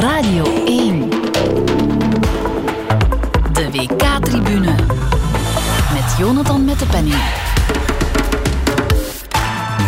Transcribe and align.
Radio 0.00 0.44
1. 0.64 1.10
De 3.52 3.70
WK-tribune. 3.72 4.74
Met 5.92 6.14
Jonathan 6.18 6.64
met 6.64 6.78
de 6.78 6.86
penning. 6.86 7.14
Een 7.14 7.47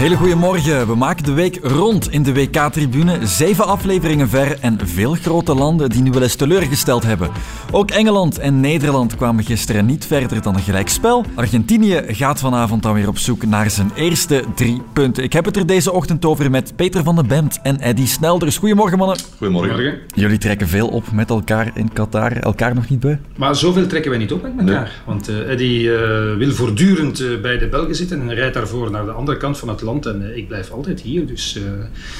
hele 0.00 0.16
goede 0.16 0.34
morgen. 0.34 0.86
We 0.86 0.94
maken 0.94 1.24
de 1.24 1.32
week 1.32 1.58
rond 1.62 2.10
in 2.10 2.22
de 2.22 2.32
WK-tribune. 2.32 3.26
Zeven 3.26 3.66
afleveringen 3.66 4.29
ver 4.29 4.58
en 4.61 4.79
veel 4.84 5.14
grote 5.14 5.54
landen 5.54 5.90
die 5.90 6.02
nu 6.02 6.11
wel 6.11 6.22
eens 6.22 6.34
teleurgesteld 6.34 7.02
hebben. 7.02 7.30
Ook 7.70 7.90
Engeland 7.90 8.39
en 8.39 8.61
Nederland 8.61 9.16
kwamen 9.16 9.44
gisteren 9.44 9.86
niet 9.86 10.07
verder 10.07 10.43
dan 10.43 10.54
een 10.54 10.61
gelijkspel. 10.61 11.25
Argentinië 11.34 12.02
gaat 12.07 12.40
vanavond 12.40 12.82
dan 12.82 12.94
weer 12.94 13.08
op 13.08 13.18
zoek 13.18 13.46
naar 13.46 13.71
zijn 13.71 13.90
eerste 13.94 14.44
drie 14.54 14.82
punten. 14.93 15.22
Ik 15.22 15.32
heb 15.32 15.44
het 15.44 15.57
er 15.57 15.66
deze 15.66 15.93
ochtend 15.93 16.25
over 16.25 16.50
met 16.50 16.76
Peter 16.76 17.03
van 17.03 17.17
den 17.17 17.26
Bemt 17.26 17.58
en 17.62 17.80
Eddy 17.80 18.07
Snelders. 18.07 18.58
Goedemorgen 18.58 18.98
mannen. 18.98 19.17
Goedemorgen. 19.36 19.98
Jullie 20.14 20.39
trekken 20.39 20.68
veel 20.68 20.89
op 20.89 21.12
met 21.12 21.30
elkaar 21.30 21.71
in 21.75 21.93
Qatar. 21.93 22.32
Elkaar 22.32 22.75
nog 22.75 22.89
niet 22.89 23.00
bij? 23.00 23.21
Maar 23.36 23.57
zoveel 23.57 23.86
trekken 23.86 24.11
wij 24.11 24.21
niet 24.21 24.32
op 24.32 24.43
met 24.43 24.53
elkaar. 24.58 25.03
Want 25.07 25.30
uh, 25.30 25.50
Eddy 25.50 25.64
uh, 25.64 26.36
wil 26.36 26.53
voortdurend 26.53 27.21
uh, 27.21 27.40
bij 27.40 27.58
de 27.58 27.68
Belgen 27.68 27.94
zitten 27.94 28.21
en 28.21 28.35
rijdt 28.35 28.54
daarvoor 28.54 28.90
naar 28.90 29.04
de 29.04 29.12
andere 29.12 29.39
kant 29.39 29.58
van 29.58 29.68
het 29.68 29.80
land. 29.80 29.89
En 29.90 30.36
ik 30.36 30.49
blijf 30.49 30.71
altijd 30.71 31.00
hier, 31.00 31.26
dus 31.26 31.58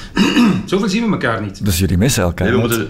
zoveel 0.65 0.89
zien 0.89 1.05
we 1.05 1.11
elkaar 1.11 1.41
niet. 1.41 1.65
Dus 1.65 1.79
jullie 1.79 1.97
missen 1.97 2.23
elkaar? 2.23 2.47
Nee, 2.47 2.55
we 2.55 2.61
moeten, 2.61 2.89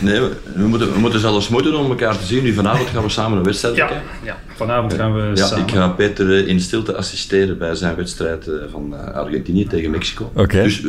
nee, 0.00 0.20
we, 0.20 0.32
we, 0.54 0.66
moeten, 0.66 0.92
we 0.92 0.98
moeten 0.98 1.20
zelfs 1.20 1.48
moeten 1.48 1.78
om 1.78 1.90
elkaar 1.90 2.18
te 2.18 2.24
zien. 2.24 2.42
Nu 2.42 2.52
vanavond 2.52 2.88
gaan 2.88 3.02
we 3.02 3.08
samen 3.08 3.38
een 3.38 3.44
wedstrijd 3.44 3.76
ja, 3.76 3.86
kijken. 3.86 4.06
Ja, 4.24 4.38
vanavond 4.54 4.94
gaan 4.94 5.14
we 5.14 5.30
ja, 5.34 5.46
samen. 5.46 5.66
Ik 5.66 5.70
ga 5.70 5.88
Peter 5.88 6.48
in 6.48 6.60
stilte 6.60 6.94
assisteren 6.96 7.58
bij 7.58 7.74
zijn 7.74 7.96
wedstrijd 7.96 8.50
van 8.70 9.14
Argentinië 9.14 9.66
tegen 9.66 9.90
Mexico. 9.90 10.32
Okay. 10.34 10.62
Dus 10.62 10.82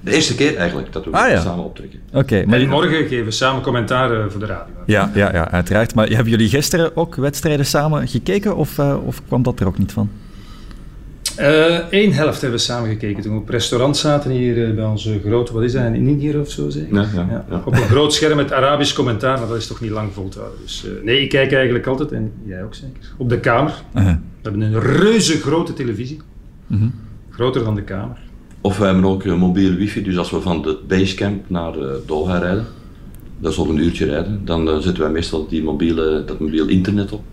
de 0.00 0.12
eerste 0.12 0.34
keer 0.34 0.56
eigenlijk 0.56 0.92
dat 0.92 1.04
we 1.04 1.10
ah, 1.10 1.30
ja. 1.30 1.40
samen 1.40 1.64
optrekken. 1.64 2.00
Okay, 2.12 2.44
maar 2.44 2.60
en 2.60 2.68
morgen 2.68 3.06
geven 3.06 3.24
we 3.24 3.30
samen 3.30 3.62
commentaar 3.62 4.30
voor 4.30 4.40
de 4.40 4.46
radio. 4.46 4.74
Ja, 4.86 5.10
ja, 5.14 5.32
ja, 5.32 5.50
uiteraard. 5.50 5.94
Maar 5.94 6.08
hebben 6.08 6.30
jullie 6.30 6.48
gisteren 6.48 6.96
ook 6.96 7.14
wedstrijden 7.14 7.66
samen 7.66 8.08
gekeken 8.08 8.56
of, 8.56 8.78
uh, 8.78 9.06
of 9.06 9.22
kwam 9.26 9.42
dat 9.42 9.60
er 9.60 9.66
ook 9.66 9.78
niet 9.78 9.92
van? 9.92 10.10
Eén 11.90 12.08
uh, 12.08 12.16
helft 12.16 12.40
hebben 12.40 12.58
we 12.58 12.64
samen 12.64 12.88
gekeken 12.88 13.22
toen 13.22 13.32
we 13.32 13.40
op 13.40 13.48
restaurant 13.48 13.96
zaten 13.96 14.30
hier 14.30 14.56
uh, 14.56 14.74
bij 14.74 14.84
onze 14.84 15.20
grote, 15.24 15.52
wat 15.52 15.62
is 15.62 15.72
dat, 15.72 15.84
in 15.84 15.94
Indië 15.94 16.36
of 16.36 16.50
zo 16.50 16.70
zeker? 16.70 16.94
Ja, 16.94 17.08
ja, 17.14 17.26
ja. 17.30 17.44
Ja. 17.50 17.62
Op 17.64 17.72
een 17.72 17.82
groot 17.82 18.14
scherm 18.14 18.36
met 18.36 18.52
Arabisch 18.52 18.94
commentaar, 18.94 19.38
maar 19.38 19.48
dat 19.48 19.56
is 19.56 19.66
toch 19.66 19.80
niet 19.80 19.90
lang 19.90 20.12
vol 20.12 20.28
te 20.28 20.38
houden. 20.38 20.60
Dus 20.62 20.84
uh, 20.86 21.04
nee, 21.04 21.20
ik 21.22 21.28
kijk 21.28 21.52
eigenlijk 21.52 21.86
altijd, 21.86 22.12
en 22.12 22.32
jij 22.44 22.64
ook 22.64 22.74
zeker, 22.74 23.12
op 23.16 23.28
de 23.28 23.40
kamer. 23.40 23.82
Uh 23.94 24.04
-huh. 24.04 24.14
We 24.14 24.50
hebben 24.50 24.60
een 24.60 24.80
reuze 24.80 25.36
grote 25.40 25.72
televisie, 25.72 26.20
uh 26.66 26.80
-huh. 26.80 26.88
groter 27.30 27.64
dan 27.64 27.74
de 27.74 27.82
kamer. 27.82 28.18
Of 28.60 28.78
we 28.78 28.84
hebben 28.84 29.04
ook 29.04 29.24
mobiel 29.24 29.74
wifi, 29.74 30.02
dus 30.02 30.18
als 30.18 30.30
we 30.30 30.40
van 30.40 30.66
het 30.66 30.88
basecamp 30.88 31.44
naar 31.48 31.72
Doha 32.06 32.38
rijden, 32.38 32.66
dat 33.40 33.52
is 33.52 33.58
al 33.58 33.68
een 33.68 33.78
uurtje 33.78 34.04
rijden, 34.04 34.40
dan 34.44 34.68
uh, 34.68 34.74
zetten 34.74 35.02
wij 35.02 35.12
meestal 35.12 35.46
die 35.48 35.62
mobiele, 35.62 36.24
dat 36.26 36.40
mobiel 36.40 36.66
internet 36.66 37.12
op. 37.12 37.24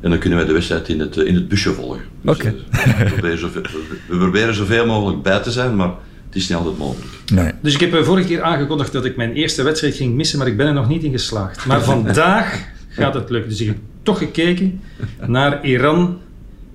En 0.00 0.10
dan 0.10 0.18
kunnen 0.18 0.38
wij 0.38 0.46
de 0.46 0.52
wedstrijd 0.52 0.88
in 0.88 1.00
het, 1.00 1.16
in 1.16 1.34
het 1.34 1.48
busje 1.48 1.72
volgen. 1.72 2.02
Dus, 2.22 2.34
Oké. 2.34 2.54
Okay. 2.70 2.86
Uh, 2.86 2.98
we, 2.98 3.04
proberen 3.04 3.38
zoveel, 3.38 3.62
we 4.08 4.16
proberen 4.16 4.54
zoveel 4.54 4.86
mogelijk 4.86 5.22
bij 5.22 5.38
te 5.38 5.50
zijn, 5.50 5.76
maar 5.76 5.88
het 6.26 6.34
is 6.34 6.48
niet 6.48 6.58
altijd 6.58 6.78
mogelijk. 6.78 7.08
Nee. 7.32 7.52
Dus 7.62 7.74
ik 7.74 7.80
heb 7.80 7.94
uh, 7.94 8.02
vorige 8.02 8.26
keer 8.26 8.42
aangekondigd 8.42 8.92
dat 8.92 9.04
ik 9.04 9.16
mijn 9.16 9.32
eerste 9.32 9.62
wedstrijd 9.62 9.94
ging 9.94 10.14
missen, 10.14 10.38
maar 10.38 10.46
ik 10.46 10.56
ben 10.56 10.66
er 10.66 10.72
nog 10.72 10.88
niet 10.88 11.02
in 11.02 11.10
geslaagd. 11.10 11.66
Maar 11.66 11.82
vandaag 11.82 12.68
gaat 12.88 13.14
het 13.14 13.30
lukken. 13.30 13.50
Dus 13.50 13.60
ik 13.60 13.66
heb 13.66 13.76
toch 14.02 14.18
gekeken 14.18 14.80
naar 15.26 15.64
Iran 15.64 16.18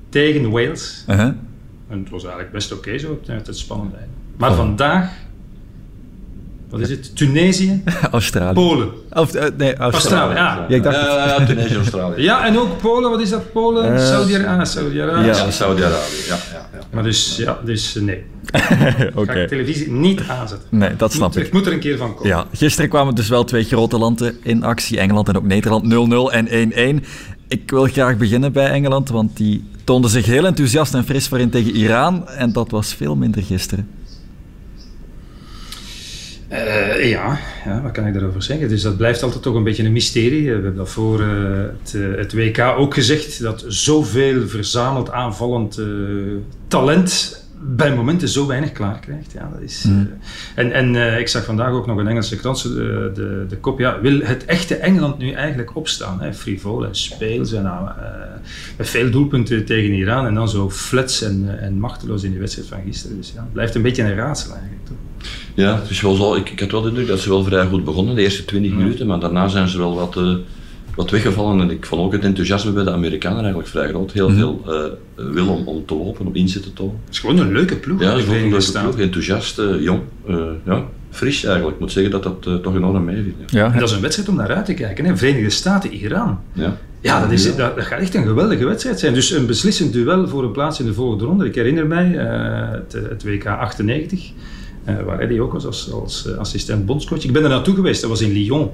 tegen 0.10 0.50
Wales. 0.50 1.06
Uh 1.10 1.16
-huh. 1.16 1.32
En 1.88 2.00
het 2.00 2.10
was 2.10 2.24
eigenlijk 2.24 2.54
best 2.54 2.72
oké 2.72 2.88
okay, 2.88 3.00
zo, 3.00 3.20
het, 3.26 3.48
het 3.48 3.58
spannend 3.58 3.94
einde. 3.94 4.10
Maar 4.38 4.50
oh. 4.50 4.56
vandaag 4.56 5.10
wat 6.70 6.80
is 6.80 6.90
het? 6.90 7.16
Tunesië? 7.16 7.84
Australië. 8.12 8.54
Polen. 8.54 8.90
Of, 9.14 9.36
uh, 9.36 9.44
nee, 9.58 9.76
Australië. 9.76 9.84
Australië, 9.84 10.36
ja. 10.36 10.66
ja, 10.70 10.76
ik 10.76 10.84
dacht 10.84 10.96
ja, 10.96 11.26
ja, 11.26 11.46
Tunesië, 11.46 11.76
Australië. 11.76 12.22
ja, 12.22 12.46
en 12.46 12.60
ook 12.60 12.82
Polen, 12.82 13.10
wat 13.10 13.22
is 13.22 13.30
dat? 13.30 13.52
Polen? 13.52 13.94
Uh, 13.94 14.00
Saudi-Arabië. 14.00 14.66
Saudi-Arabië. 14.66 15.26
Ja, 15.26 15.52
Saudi-Arabië. 15.52 16.24
Ja, 16.28 16.38
ja, 16.52 16.70
ja. 16.74 16.80
Maar 16.92 17.04
dus, 17.04 17.36
ja, 17.36 17.60
dus 17.64 17.94
nee. 17.94 18.24
Oké. 18.54 19.12
Okay. 19.22 19.36
Ga 19.36 19.42
ik 19.42 19.48
televisie 19.48 19.92
niet 19.92 20.22
aanzetten. 20.28 20.68
Nee, 20.70 20.96
dat 20.96 21.14
snap 21.14 21.28
moet, 21.28 21.38
ik. 21.38 21.46
Ik 21.46 21.54
moet 21.54 21.66
er 21.66 21.74
een 21.74 21.80
keer 21.80 21.98
van 21.98 22.16
komen. 22.16 22.28
Ja, 22.28 22.46
gisteren 22.54 22.90
kwamen 22.90 23.16
dus 23.16 23.30
wel 23.30 23.44
twee 23.44 23.64
grote 23.64 23.98
landen 23.98 24.36
in 24.44 24.64
actie. 24.64 25.00
Engeland 25.00 25.28
en 25.28 25.38
ook 25.38 25.44
Nederland 25.44 25.84
0-0 26.32 26.34
en 26.34 27.02
1-1. 27.02 27.06
Ik 27.48 27.72
wil 27.72 27.84
graag 27.86 28.18
beginnen 28.18 28.52
bij 28.52 28.70
Engeland, 28.70 29.10
want 29.10 29.38
die 29.38 29.64
toonden 29.84 30.12
zich 30.12 30.26
heel 30.26 30.46
enthousiast 30.46 30.94
en 30.94 31.06
fris 31.06 31.28
voorin 31.28 31.50
tegen 31.50 31.76
Iran. 31.76 32.28
En 32.28 32.52
dat 32.52 32.72
was 32.72 32.94
veel 32.94 33.16
minder 33.16 33.44
gisteren. 33.44 33.88
Uh, 36.52 37.10
ja, 37.10 37.40
ja, 37.66 37.82
wat 37.82 37.92
kan 37.92 38.08
ik 38.08 38.14
daarover 38.14 38.44
zeggen? 38.44 38.70
Dus 38.70 38.82
dat 38.82 38.98
blijft 38.98 39.24
altijd 39.24 39.42
toch 39.42 39.56
een 39.56 39.64
beetje 39.64 39.84
een 39.84 39.92
mysterie. 39.92 40.44
We 40.44 40.52
hebben 40.52 40.76
dat 40.76 40.90
voor 40.90 41.22
uh, 41.22 41.62
het, 41.82 41.94
uh, 41.94 42.18
het, 42.18 42.34
WK 42.34 42.60
ook 42.60 42.94
gezegd, 42.94 43.42
dat 43.42 43.66
zoveel 43.68 44.48
verzameld 44.48 45.12
aanvallend 45.12 45.82
talent 46.68 47.44
bij 47.62 47.96
momenten 47.96 48.30
zo 48.30 48.48
weinig 48.48 48.72
klaar 48.72 49.00
krijgt. 49.00 49.32
Ja, 49.32 49.50
dat 49.54 49.62
is, 49.62 49.84
mm. 49.84 50.10
en 50.56 50.72
en 50.72 51.20
ik 51.20 51.28
zag 51.28 51.46
vandaag 51.46 51.72
ook 51.72 51.86
nog 51.86 51.98
een 51.98 52.08
Engelse 52.08 52.36
krant, 52.36 52.64
de, 52.64 53.12
de, 53.14 53.46
de 53.50 53.58
kop, 53.58 53.80
ja, 53.80 54.02
wil 54.02 54.20
het 54.20 54.46
echte 54.46 54.76
Engeland 54.76 55.18
nu 55.18 55.32
eigenlijk 55.32 55.76
opstaan? 55.76 56.22
Hè? 56.22 56.34
Frivol 56.34 56.86
en 56.86 56.96
speels 56.96 57.52
en 57.52 57.92
met 58.78 58.90
veel 58.90 59.12
doelpunten 59.12 59.66
tegen 59.66 59.94
Iran 59.94 60.26
en 60.26 60.34
dan 60.34 60.50
zo 60.50 60.70
flats 60.70 61.22
en, 61.22 61.60
en 61.60 61.80
machteloos 61.80 62.24
in 62.24 62.32
die 62.32 62.40
wedstrijd 62.40 62.68
van 62.68 62.82
gisteren. 62.86 63.18
Dus 63.18 63.32
ja, 63.36 63.42
het 63.42 63.54
blijft 63.54 63.76
een 63.76 63.82
beetje 63.82 64.04
een 64.04 64.16
raadsel 64.16 64.52
eigenlijk. 64.52 64.86
Toch? 64.86 64.98
Ja, 65.56 65.80
het 65.82 65.90
is 65.90 66.02
wel 66.02 66.16
zo, 66.16 66.36
ik, 66.36 66.50
ik 66.50 66.60
had 66.60 66.72
wel 66.72 66.82
de 66.82 66.88
indruk 66.90 67.08
dat 67.08 67.20
ze 67.20 67.30
wel 67.30 67.44
vrij 67.44 67.66
goed 67.66 67.84
begonnen, 67.84 68.16
de 68.16 68.22
eerste 68.22 68.46
20 68.46 68.72
Mm. 68.72 68.78
minuten, 68.78 69.08
maar 69.08 69.20
daarna 69.20 69.48
zijn 69.48 69.68
ze 69.68 69.78
wel 69.78 69.96
wat, 69.96 70.16
uh, 70.18 70.36
wat 70.96 71.10
weggevallen. 71.10 71.62
En 71.62 71.70
ik 71.72 71.86
vond 71.86 72.02
ook 72.02 72.12
het 72.12 72.24
enthousiasme 72.24 72.72
bij 72.72 72.84
de 72.84 72.92
Amerikanen 72.92 73.38
eigenlijk 73.40 73.68
vrij 73.68 73.88
groot. 73.90 74.12
Heel 74.12 74.30
Mhm. 74.30 74.38
veel 74.38 74.62
uh, 75.18 75.34
wil 75.34 75.48
om, 75.48 75.68
om 75.68 75.86
te 75.86 75.96
lopen, 75.96 76.26
om 76.28 76.36
inzet 76.36 76.64
te 76.64 76.74
tonen. 76.74 76.96
Het 77.06 77.14
is 77.14 77.20
gewoon 77.20 77.38
een 77.40 77.52
leuke 77.52 77.76
ploeg. 77.76 78.02
Ja, 78.02 78.10
het 78.10 78.18
is 78.18 78.24
ook 78.24 78.30
een 78.36 78.50
leuke 78.50 78.72
ploeg, 78.82 79.00
enthousiast, 79.00 79.60
uh, 79.60 79.82
jong, 79.82 80.00
ja, 80.66 80.84
fris 81.10 81.44
eigenlijk. 81.44 81.74
Ik 81.76 81.80
moet 81.82 81.92
zeggen 81.92 82.12
dat 82.12 82.24
dat 82.24 82.64
toch 82.64 82.76
enorm 82.76 83.04
meeviel. 83.04 83.34
Ja. 83.38 83.46
Ja, 83.60 83.74
En 83.74 83.80
dat 83.80 83.90
is 83.90 83.96
een 83.96 84.02
wedstrijd 84.02 84.30
om 84.30 84.36
naar 84.36 84.54
uit 84.56 84.66
te 84.66 84.74
kijken. 84.74 85.06
Hè. 85.06 85.18
Verenigde 85.18 85.50
Staten, 85.50 85.94
Iran. 85.94 86.40
Ja. 86.54 86.78
Ja, 87.02 87.22
dat, 87.22 87.32
is, 87.32 87.56
dat, 87.56 87.76
dat 87.76 87.86
gaat 87.86 88.00
echt 88.00 88.16
een 88.16 88.24
geweldige 88.26 88.66
wedstrijd 88.66 89.00
zijn. 89.00 89.14
Dus 89.14 89.32
een 89.32 89.46
beslissend 89.46 89.94
duel 89.94 90.28
voor 90.28 90.44
een 90.44 90.52
plaats 90.52 90.80
in 90.80 90.86
de 90.86 90.94
volgende 90.94 91.26
ronde. 91.26 91.46
Ik 91.46 91.56
herinner 91.56 91.88
mij 91.88 92.08
uh, 92.08 92.72
het, 92.72 92.94
het, 93.10 93.24
WK 93.24 93.46
98, 93.46 94.32
uh, 94.90 95.02
waar 95.02 95.20
Eddie 95.20 95.42
ook 95.42 95.54
was 95.54 95.66
als, 95.66 95.92
als 95.92 96.26
uh, 96.28 96.38
assistent 96.38 96.86
bondscoach. 96.86 97.24
Ik 97.24 97.34
ben 97.34 97.44
er 97.44 97.50
naartoe 97.50 97.76
geweest, 97.76 98.02
dat 98.02 98.10
was 98.10 98.22
in 98.22 98.32
Lyon. 98.32 98.70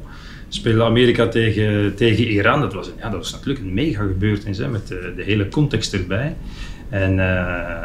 Speelde 0.50 0.84
Amerika 0.84 1.28
tegen, 1.28 1.96
tegen 1.96 2.28
Iran. 2.28 2.62
Dat 2.62 2.74
was, 2.74 2.90
ja, 2.98 3.10
dat 3.10 3.20
was 3.20 3.32
natuurlijk 3.32 3.66
een 3.66 3.74
mega 3.74 4.04
gebeurtenis, 4.04 4.58
hè, 4.58 4.68
met 4.68 4.88
de, 4.88 5.14
de 5.16 5.24
hele 5.24 5.48
context 5.50 5.94
erbij. 5.94 6.36
En 6.90 7.14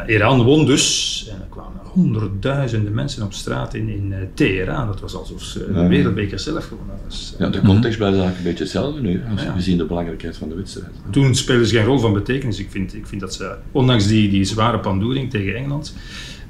Iran 0.06 0.42
won 0.42 0.66
dus. 0.66 1.26
En 1.32 1.40
er 1.40 1.46
kwamen 1.50 1.80
honderdduizenden 1.84 2.94
mensen 2.94 3.22
op 3.22 3.32
straat 3.32 3.74
in, 3.74 3.88
in 3.88 4.14
Teheran. 4.34 4.86
Dat 4.86 5.00
was 5.00 5.14
alsof 5.14 5.42
ze 5.42 5.72
de 5.72 5.86
wereldbeker 5.86 6.38
zelf 6.38 6.66
gewonnen 6.66 6.96
was. 7.04 7.34
Ja, 7.38 7.48
de 7.48 7.60
context 7.60 7.96
blijft 7.96 8.16
eigenlijk 8.16 8.36
een 8.36 8.50
beetje 8.50 8.62
hetzelfde 8.64 9.00
nu, 9.00 9.22
als 9.32 9.42
Ja. 9.42 9.54
we 9.54 9.60
zien 9.60 9.78
de 9.78 9.84
belangrijkheid 9.84 10.36
van 10.36 10.48
de 10.48 10.54
wedstrijd. 10.54 10.90
Toen 11.10 11.34
speelden 11.34 11.66
ze 11.66 11.76
geen 11.76 11.84
rol 11.84 11.98
van 11.98 12.12
betekenis. 12.12 12.58
Ik 12.58 12.70
vind, 12.70 12.94
ik 12.94 13.06
vind 13.06 13.20
dat 13.20 13.34
ze, 13.34 13.54
ondanks 13.72 14.06
die, 14.06 14.28
die 14.28 14.44
zware 14.44 14.78
pandoering 14.78 15.30
tegen 15.30 15.56
Engeland, 15.56 15.94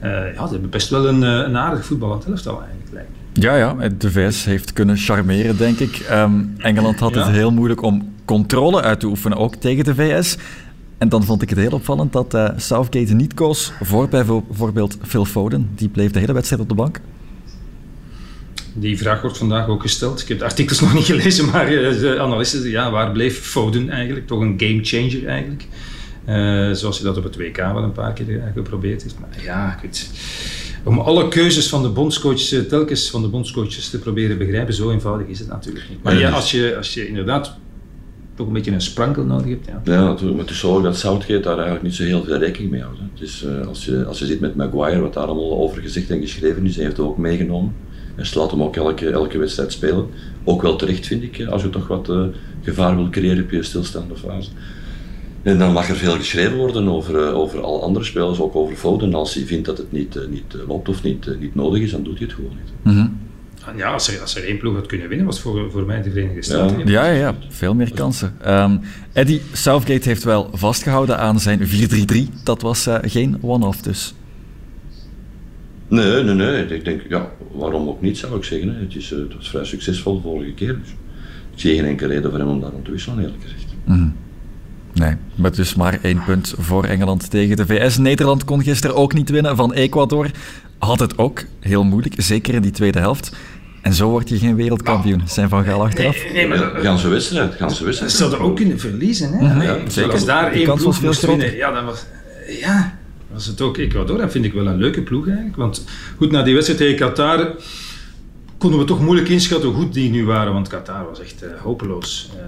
ja, 0.03 0.47
ze 0.47 0.53
hebben 0.53 0.71
best 0.71 0.89
wel 0.89 1.09
een, 1.09 1.23
een 1.23 1.57
aardig 1.57 1.85
voetbal 1.85 2.13
aan 2.13 2.19
het 2.19 2.29
elftal 2.29 2.63
eigenlijk. 2.63 2.93
Lijkt. 2.93 3.11
Ja, 3.33 3.57
ja, 3.57 3.89
de 3.99 4.11
VS 4.11 4.45
heeft 4.45 4.73
kunnen 4.73 4.97
charmeren, 4.97 5.57
denk 5.57 5.79
ik. 5.79 6.07
Um, 6.13 6.55
Engeland 6.59 6.99
had 6.99 7.15
Ja. 7.15 7.25
het 7.27 7.35
heel 7.35 7.53
moeilijk 7.53 7.83
om 7.83 8.13
controle 8.25 8.83
uit 8.83 9.01
te 9.01 9.07
oefenen, 9.07 9.39
ook 9.39 9.55
tegen 9.55 9.85
de 9.85 9.95
VS. 9.95 10.37
En 10.99 11.09
dan 11.09 11.25
vond 11.25 11.43
ik 11.43 11.51
het 11.51 11.59
heel 11.59 11.71
opvallend 11.71 12.13
dat 12.13 12.35
uh, 12.35 12.49
Southgate 12.57 13.15
niet 13.15 13.35
koos 13.35 13.73
voor 13.83 14.09
bijvoorbeeld 14.09 14.99
Phil 15.03 15.25
Foden. 15.25 15.69
Die 15.75 15.89
bleef 15.89 16.11
de 16.11 16.19
hele 16.19 16.33
wedstrijd 16.33 16.63
op 16.63 16.69
de 16.69 16.75
bank. 16.75 17.01
Die 18.75 18.99
vraag 18.99 19.21
wordt 19.21 19.39
vandaag 19.39 19.69
ook 19.69 19.81
gesteld. 19.81 20.21
Ik 20.23 20.29
heb 20.29 20.39
de 20.39 20.45
artikels 20.45 20.81
nog 20.87 20.95
niet 20.95 21.05
gelezen, 21.05 21.51
maar 21.51 21.67
de 21.67 22.17
analisten, 22.21 22.71
ja, 22.71 22.91
waar 22.91 23.13
bleef 23.13 23.41
Foden 23.41 23.91
eigenlijk? 23.91 24.27
Toch 24.27 24.41
een 24.41 24.55
game 24.57 24.79
changer 24.83 25.27
eigenlijk. 25.27 25.67
Uh, 26.29 26.73
zoals 26.73 26.99
hij 26.99 27.07
dat 27.07 27.17
op 27.17 27.25
het 27.25 27.37
WK 27.37 27.57
wel 27.57 27.83
een 27.83 27.93
paar 27.93 28.13
keer 28.13 28.53
geprobeerd 28.55 29.03
heeft. 29.03 29.19
Maar 29.19 29.45
ja, 29.45 29.75
ik 29.75 29.83
weet, 29.83 30.11
om 30.85 30.99
alle 30.99 31.29
keuzes 31.29 31.69
van 31.69 31.83
de 31.83 31.89
bondscoach 31.89 32.53
uh, 32.53 32.61
telkens 32.61 33.11
van 33.11 33.23
de 33.23 33.29
bondscoaches 33.29 33.91
te 33.91 33.99
proberen 33.99 34.39
begrijpen, 34.39 34.75
zo 34.75 34.91
eenvoudig 34.91 35.27
is 35.27 35.39
het 35.39 35.49
natuurlijk 35.49 35.89
niet. 35.89 36.03
Maar 36.03 36.19
ja, 36.19 36.31
als, 36.31 36.51
je, 36.51 36.75
als 36.77 36.95
je 36.95 37.09
inderdaad 37.09 37.57
toch 38.35 38.47
een 38.47 38.53
beetje 38.53 38.71
een 38.71 38.81
sprankel 38.81 39.25
nodig 39.25 39.49
hebt. 39.49 39.67
Ja, 39.67 39.81
ja 39.85 40.05
natuurlijk. 40.05 40.37
Maar 40.37 40.45
het 40.45 40.55
is 40.55 40.61
zo 40.61 40.81
dat 40.81 40.97
Southgate 40.97 41.41
daar 41.41 41.55
eigenlijk 41.55 41.83
niet 41.83 41.95
zo 41.95 42.03
heel 42.03 42.25
veel 42.25 42.39
rekening 42.39 42.71
mee 42.71 42.83
houdt. 42.83 42.99
Uh, 43.45 43.67
als, 43.67 43.85
je, 43.85 44.05
als 44.05 44.19
je 44.19 44.27
ziet 44.27 44.41
met 44.41 44.57
Maguire, 44.57 45.01
wat 45.01 45.15
daar 45.15 45.27
allemaal 45.27 45.59
over 45.59 45.83
gezegd 45.83 46.11
en 46.11 46.21
geschreven 46.21 46.67
is, 46.67 46.75
hij 46.75 46.85
heeft 46.85 46.97
het 46.97 47.07
ook 47.07 47.19
meegenomen. 47.19 47.75
En 48.15 48.27
ze 48.27 48.39
laat 48.39 48.51
hem 48.51 48.63
ook 48.63 48.77
elke, 48.77 49.11
elke 49.11 49.39
wedstrijd 49.39 49.73
spelen. 49.73 50.07
Ook 50.45 50.63
wel 50.63 50.77
terecht, 50.77 51.07
vind 51.07 51.23
ik, 51.23 51.47
als 51.47 51.63
je 51.63 51.71
toch 51.71 51.87
wat 51.87 52.09
uh, 52.09 52.25
gevaar 52.63 52.97
wil 52.97 53.09
creëren 53.11 53.45
op 53.45 53.51
je 53.51 53.63
stilstaande 53.63 54.17
fase. 54.17 54.51
En 55.47 55.59
dan 55.59 55.73
mag 55.73 55.89
er 55.89 55.97
veel 55.97 56.17
geschreven 56.17 56.57
worden 56.57 56.89
over, 56.89 57.29
uh, 57.29 57.35
over 57.35 57.63
alle 57.63 57.81
andere 57.81 58.05
spelers, 58.05 58.41
ook 58.41 58.57
over 58.57 58.77
Foden. 58.77 59.15
Als 59.15 59.35
hij 59.35 59.45
vindt 59.45 59.67
dat 59.67 59.79
het 59.79 59.93
niet, 59.93 60.17
uh, 60.17 60.23
niet 60.29 60.57
loopt 60.67 60.89
of 60.89 61.03
niet, 61.03 61.41
niet 61.41 61.55
nodig 61.55 61.83
is, 61.83 61.91
dan 61.91 62.03
doet 62.03 62.19
hij 62.19 62.27
het 62.27 62.37
gewoon 62.37 62.51
niet. 62.51 62.73
Mm 62.83 62.93
-hmm. 62.93 63.19
Ja, 63.77 63.93
als 63.93 64.15
er, 64.15 64.21
als 64.21 64.37
er 64.37 64.45
één 64.45 64.59
ploeg 64.59 64.75
had 64.75 64.87
kunnen 64.87 65.09
winnen, 65.09 65.27
was 65.27 65.41
voor, 65.41 65.71
voor 65.71 65.85
mij 65.85 66.03
de 66.03 66.11
Verenigde 66.11 66.43
Staten. 66.43 66.87
Ja, 66.87 67.07
ja, 67.07 67.13
ja, 67.13 67.35
veel 67.49 67.75
meer 67.75 67.93
kansen. 67.95 68.37
Um, 68.47 68.81
Eddie 69.13 69.41
Southgate 69.53 70.09
heeft 70.09 70.25
wel 70.25 70.51
vastgehouden 70.53 71.19
aan 71.19 71.41
zijn 71.41 71.61
4-3-3. 71.61 71.65
Dat 72.45 72.63
was 72.63 72.87
uh, 72.87 72.97
geen 73.03 73.39
one-off 73.41 73.83
dus. 73.83 74.15
Nee, 75.89 76.23
nee, 76.23 76.35
nee. 76.35 76.67
Ik 76.67 76.85
denk, 76.85 77.03
ja, 77.09 77.31
waarom 77.53 77.89
ook 77.89 78.01
niet, 78.01 78.19
zou 78.19 78.37
ik 78.37 78.45
zeggen. 78.45 78.75
Hè. 78.75 78.81
Het, 78.81 78.95
is, 78.95 79.13
uh, 79.13 79.19
het 79.19 79.35
was 79.35 79.49
vrij 79.49 79.65
succesvol 79.65 80.15
de 80.15 80.23
vorige 80.23 80.53
keer. 80.53 80.79
Dus 80.81 80.91
ik 81.53 81.61
zie 81.61 81.75
geen 81.75 81.85
enkele 81.85 82.15
reden 82.15 82.31
voor 82.31 82.39
hem 82.39 82.49
om 82.49 82.61
daarom 82.61 82.85
te 82.85 82.91
wisselen, 82.91 83.19
eerlijk 83.19 83.43
gezegd. 83.43 83.75
Mm. 83.85 84.15
Nee, 84.99 85.15
met 85.35 85.55
dus 85.55 85.75
maar 85.75 85.99
één 86.03 86.25
punt 86.25 86.55
voor 86.59 86.85
Engeland 86.85 87.31
tegen 87.31 87.57
de 87.57 87.67
VS. 87.67 87.97
Nederland 87.97 88.45
kon 88.45 88.63
gisteren 88.63 88.97
ook 88.97 89.15
niet 89.15 89.31
winnen 89.31 89.57
van 89.57 89.73
Ecuador. 89.73 90.31
Had 90.79 90.99
het 90.99 91.19
ook 91.19 91.45
heel 91.61 91.85
moeilijk, 91.85 92.15
zeker 92.17 92.55
in 92.55 92.63
die 92.63 92.71
tweede 92.71 92.99
helft. 92.99 93.37
En 93.83 93.95
zo 93.95 94.09
word 94.09 94.29
je 94.29 94.39
geen 94.39 94.57
wereldkampioen, 94.57 95.23
zijn 95.25 95.49
Van 95.49 95.65
Gaal 95.65 95.83
achteraf. 95.83 96.25
Nee, 96.25 96.33
nee, 96.33 96.49
maar, 96.49 96.59
gaan 96.59 96.99
ze 96.99 97.09
wedstrijd, 97.09 97.55
gaan 97.55 97.71
ze. 97.71 97.93
Ze 98.09 98.23
hadden 98.23 98.41
ook 98.41 98.57
kunnen 98.57 98.81
verliezen, 98.81 99.33
hè? 99.33 99.55
Mm 99.55 99.63
ja, 99.63 99.79
zeker. 99.89 100.13
Als 100.13 100.25
daar 100.25 100.53
één 100.53 100.65
ploeg 100.65 100.83
was 100.83 100.99
veel 100.99 101.13
groter. 101.13 101.57
Ja, 101.57 101.73
dan 101.73 101.85
was, 101.85 102.05
ja, 102.61 102.99
was 103.33 103.47
het 103.47 103.61
ook 103.61 103.77
Ecuador. 103.77 104.19
Dat 104.19 104.31
vind 104.33 104.45
ik 104.45 104.53
wel 104.53 104.67
een 104.67 104.77
leuke 104.77 105.03
ploeg 105.03 105.27
eigenlijk. 105.27 105.57
Want 105.57 105.85
goed, 106.17 106.31
na 106.31 106.43
die 106.43 106.55
wedstrijd 106.55 106.81
tegen 106.81 106.97
Qatar 106.97 107.55
konden 108.59 108.79
we 108.79 108.85
toch 108.87 109.01
moeilijk 109.01 109.29
inschatten 109.29 109.69
hoe 109.69 109.83
goed 109.83 109.95
die 109.95 110.11
nu 110.11 110.25
waren. 110.25 110.53
Want 110.53 110.69
Qatar 110.69 111.07
was 111.09 111.21
echt 111.21 111.43
uh, 111.43 111.49
hopeloos. 111.61 112.31
Uh, 112.35 112.43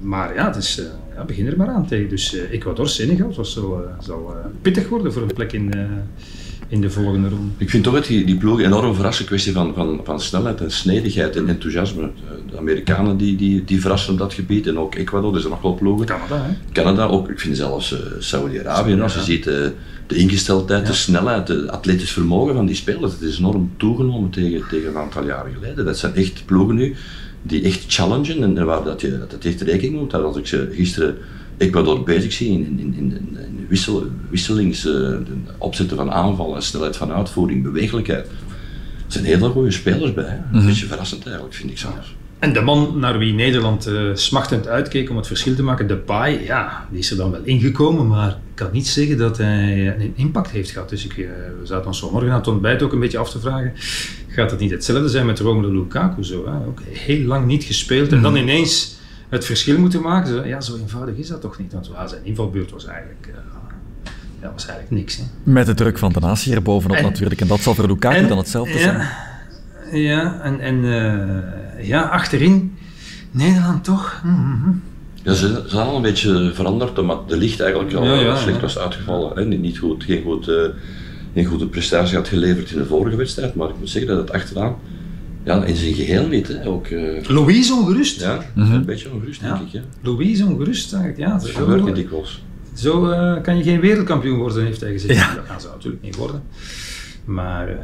maar 0.00 0.34
ja, 0.34 0.46
het 0.46 0.56
is, 0.56 0.78
uh, 0.78 0.86
ja, 1.20 1.26
begin 1.26 1.46
er 1.46 1.56
maar 1.56 1.68
aan 1.68 1.86
tegen. 1.86 2.08
Dus 2.08 2.36
Ecuador, 2.50 2.88
Senegal, 2.88 3.32
was 3.34 3.52
zo, 3.52 3.84
zal 4.00 4.34
pittig 4.62 4.88
worden 4.88 5.12
voor 5.12 5.22
een 5.22 5.34
plek 5.34 5.52
in 5.52 5.72
in 6.70 6.80
de 6.80 6.90
volgende 6.90 7.28
ronde. 7.28 7.52
Ik 7.56 7.70
vind 7.70 7.84
toch 7.84 7.94
dat 7.94 8.06
die, 8.06 8.24
die 8.24 8.36
ploeg 8.36 8.60
enorm 8.60 8.94
verrassen. 8.94 9.24
kwestie 9.24 9.52
van, 9.52 9.74
van, 9.74 10.00
van 10.04 10.20
snelheid 10.20 10.60
en 10.60 10.70
snedigheid 10.70 11.36
en 11.36 11.48
enthousiasme. 11.48 12.10
De 12.50 12.58
Amerikanen 12.58 13.16
die, 13.16 13.36
die, 13.36 13.64
die 13.64 13.80
verrassen 13.80 14.12
op 14.12 14.18
dat 14.18 14.34
gebied 14.34 14.66
en 14.66 14.78
ook 14.78 14.94
Ecuador, 14.94 15.34
er 15.34 15.40
zijn 15.40 15.52
nog 15.52 15.62
wel 15.62 15.74
ploegen. 15.74 16.06
Canada, 16.06 16.42
hè? 16.42 16.52
Canada 16.72 17.04
ook. 17.04 17.28
Ik 17.28 17.40
vind 17.40 17.56
zelfs 17.56 17.92
uh, 17.92 17.98
Saudi-Arabië, 18.18 19.00
als 19.00 19.14
je 19.14 19.20
ziet 19.20 19.46
uh, 19.46 19.54
de 20.06 20.14
ingesteldheid, 20.14 20.86
de 20.86 20.92
snelheid, 20.92 21.48
het 21.48 21.68
atletisch 21.68 22.12
vermogen 22.12 22.54
van 22.54 22.66
die 22.66 22.74
spelers, 22.74 23.12
het 23.12 23.22
is 23.22 23.38
enorm 23.38 23.70
toegenomen 23.76 24.30
tegen, 24.30 24.62
tegen 24.68 24.88
een 24.88 24.96
aantal 24.96 25.26
jaren 25.26 25.52
geleden. 25.52 25.84
Dat 25.84 25.98
zijn 25.98 26.14
echt 26.14 26.42
ploegen 26.44 26.74
nu 26.74 26.96
die 27.42 27.62
echt 27.62 27.84
challengen 27.88 28.56
en, 28.56 28.64
waar 28.64 28.84
dat 28.84 29.00
je 29.00 29.18
dat 29.30 29.44
echt 29.44 29.60
rekening 29.60 30.00
moet. 30.00 30.10
Dat 30.10 30.24
als 30.24 30.36
ik 30.36 30.46
ze 30.46 30.68
gisteren 30.72 31.16
Ecuador 31.58 32.02
bezig 32.02 32.32
zie 32.32 32.50
in, 32.50 32.78
in, 32.78 32.94
in, 32.94 33.16
in 33.16 33.66
wissel, 33.68 34.06
wisselings, 34.30 34.86
uh, 34.86 35.16
opzetten 35.58 35.96
van 35.96 36.10
aanvallen, 36.10 36.62
snelheid 36.62 36.96
van 36.96 37.12
uitvoering, 37.12 37.62
bewegelijkheid. 37.62 38.26
Er 38.26 38.32
zijn 39.16 39.24
hele 39.24 39.48
goede 39.48 39.70
spelers 39.70 40.14
bij. 40.14 40.24
Een 40.24 40.44
mm 40.52 40.58
-hmm. 40.58 40.66
beetje 40.66 40.86
verrassend 40.86 41.24
eigenlijk, 41.24 41.54
vind 41.54 41.70
ik 41.70 41.78
zelfs. 41.78 42.14
En 42.40 42.52
de 42.52 42.60
man 42.60 42.98
naar 42.98 43.18
wie 43.18 43.34
Nederland 43.34 43.88
uh, 43.88 44.14
smachtend 44.14 44.68
uitkeek 44.68 45.10
om 45.10 45.16
het 45.16 45.26
verschil 45.26 45.54
te 45.54 45.62
maken, 45.62 45.86
de 45.86 45.96
Pai, 45.96 46.44
ja, 46.44 46.86
die 46.90 46.98
is 46.98 47.10
er 47.10 47.16
dan 47.16 47.30
wel 47.30 47.42
ingekomen, 47.44 48.06
maar 48.06 48.28
ik 48.28 48.36
kan 48.54 48.68
niet 48.72 48.86
zeggen 48.86 49.18
dat 49.18 49.38
hij 49.38 49.96
een 49.98 50.12
impact 50.16 50.50
heeft 50.50 50.70
gehad. 50.70 50.88
Dus 50.88 51.04
ik, 51.04 51.16
uh, 51.16 51.28
we 51.60 51.66
zaten 51.66 51.86
ons 51.86 52.00
vanmorgen 52.00 52.30
aan 52.30 52.38
het 52.38 52.48
ontbijt 52.48 52.82
ook 52.82 52.92
een 52.92 53.00
beetje 53.00 53.18
af 53.18 53.30
te 53.30 53.40
vragen, 53.40 53.72
gaat 54.28 54.50
het 54.50 54.60
niet 54.60 54.70
hetzelfde 54.70 55.08
zijn 55.08 55.26
met 55.26 55.38
Romelu 55.38 55.78
Lukaku? 55.78 56.24
Zo, 56.24 56.46
hè? 56.46 56.66
Ook 56.66 56.80
heel 56.90 57.24
lang 57.26 57.46
niet 57.46 57.64
gespeeld 57.64 58.12
en 58.12 58.22
dan 58.22 58.36
ineens 58.36 58.98
het 59.28 59.44
verschil 59.44 59.78
moeten 59.78 60.02
maken. 60.02 60.46
Ja, 60.46 60.60
zo 60.60 60.76
eenvoudig 60.76 61.16
is 61.16 61.28
dat 61.28 61.40
toch 61.40 61.58
niet? 61.58 61.72
Want 61.72 61.90
zijn 62.06 62.24
invalbeurt 62.24 62.70
was 62.70 62.86
eigenlijk, 62.86 63.28
uh, 64.42 64.48
was 64.52 64.66
eigenlijk 64.66 64.90
niks. 65.00 65.16
Hè. 65.16 65.22
Met 65.42 65.66
de 65.66 65.74
druk 65.74 65.98
van 65.98 66.12
de 66.12 66.20
natie 66.20 66.54
er 66.54 66.62
bovenop 66.62 66.96
en, 66.96 67.02
natuurlijk. 67.02 67.40
En 67.40 67.46
dat 67.46 67.60
zal 67.60 67.74
voor 67.74 67.86
Lukaku 67.86 68.16
en, 68.16 68.28
dan 68.28 68.38
hetzelfde 68.38 68.78
ja, 68.78 68.80
zijn. 68.80 69.08
Ja, 70.02 70.40
en, 70.42 70.60
en 70.60 70.84
ja, 71.82 72.02
achterin 72.02 72.72
Nederland 73.30 73.84
toch? 73.84 74.20
Mm 74.24 74.60
-hmm. 74.62 74.82
Ja, 75.22 75.32
ze 75.32 75.62
zijn 75.66 75.86
al 75.86 75.96
een 75.96 76.02
beetje 76.02 76.50
veranderd, 76.54 76.98
omdat 76.98 77.28
de 77.28 77.36
licht 77.36 77.60
eigenlijk 77.60 77.94
al 77.94 78.04
ja, 78.04 78.14
ja, 78.14 78.36
slecht 78.36 78.56
ja. 78.56 78.62
was 78.62 78.78
uitgevallen. 78.78 79.36
Hè. 79.36 79.44
Niet 79.44 79.78
goed, 79.78 80.04
geen, 80.04 80.22
goed, 80.22 80.48
uh, 80.48 80.56
geen 81.34 81.44
goede 81.44 81.66
prestatie 81.66 82.16
had 82.16 82.28
geleverd 82.28 82.70
in 82.70 82.78
de 82.78 82.86
vorige 82.86 83.16
wedstrijd, 83.16 83.54
maar 83.54 83.68
ik 83.68 83.78
moet 83.78 83.90
zeggen 83.90 84.10
dat 84.10 84.20
het 84.20 84.32
achteraan 84.32 84.76
ja, 85.44 85.64
in 85.64 85.76
zijn 85.76 85.94
geheel 85.94 86.26
niet. 86.26 86.48
Hè. 86.48 86.66
Ook, 86.66 86.88
uh... 86.88 87.22
Louise 87.22 87.74
ongerust. 87.74 88.20
Ja, 88.20 88.44
mm 88.54 88.64
-hmm. 88.64 88.74
een 88.74 88.84
beetje 88.84 89.12
ongerust, 89.12 89.40
denk 89.40 89.60
ik. 89.60 89.68
Ja. 89.68 89.80
Louise 90.02 90.46
ongerust, 90.46 90.92
eigenlijk. 90.92 91.22
Ja, 91.22 91.38
dat 91.38 91.48
gebeurt 91.48 91.84
niet 91.84 91.94
dikwijls. 91.94 92.42
Zo 92.74 93.10
uh, 93.10 93.42
kan 93.42 93.56
je 93.56 93.62
geen 93.62 93.80
wereldkampioen 93.80 94.38
worden, 94.38 94.64
heeft 94.64 94.80
hij 94.80 94.92
gezegd. 94.92 95.14
Ja. 95.14 95.34
Dat 95.34 95.44
gaan 95.46 95.60
ze 95.60 95.68
natuurlijk 95.68 96.02
niet 96.02 96.16
worden. 96.16 96.42
Maar 97.24 97.70
uh, 97.70 97.76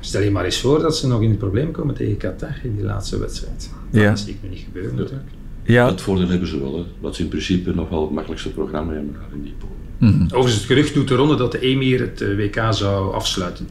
stel 0.00 0.22
je 0.22 0.30
maar 0.30 0.44
eens 0.44 0.60
voor 0.60 0.78
dat 0.78 0.96
ze 0.96 1.06
nog 1.06 1.22
in 1.22 1.28
het 1.28 1.38
probleem 1.38 1.70
komen 1.70 1.94
tegen 1.94 2.16
Qatar 2.16 2.60
in 2.62 2.74
die 2.74 2.84
laatste 2.84 3.18
wedstrijd. 3.18 3.70
Ja. 3.90 4.08
Dat 4.08 4.18
zie 4.18 4.32
ik 4.32 4.38
me 4.42 4.48
niet 4.48 4.64
gebeuren 4.64 4.94
natuurlijk. 4.94 5.28
Ja. 5.62 5.86
Dat 5.86 6.00
voordeel 6.00 6.28
hebben 6.28 6.48
ze 6.48 6.60
wel, 6.60 6.76
hè. 6.76 6.84
dat 7.00 7.16
ze 7.16 7.22
in 7.22 7.28
principe 7.28 7.74
nog 7.74 7.88
wel 7.88 8.00
het 8.00 8.10
makkelijkste 8.10 8.50
programma 8.50 8.92
hebben 8.92 9.16
in 9.32 9.42
die 9.42 9.54
pool. 9.58 9.76
Mm 9.98 10.12
-hmm. 10.12 10.22
Overigens, 10.22 10.54
het 10.54 10.64
gerucht 10.64 10.94
doet 10.94 11.08
de 11.08 11.14
ronde 11.14 11.36
dat 11.36 11.52
de 11.52 11.60
Emir 11.60 12.00
het 12.00 12.20
WK 12.36 12.66
zou 12.70 13.14
afsluiten. 13.14 13.68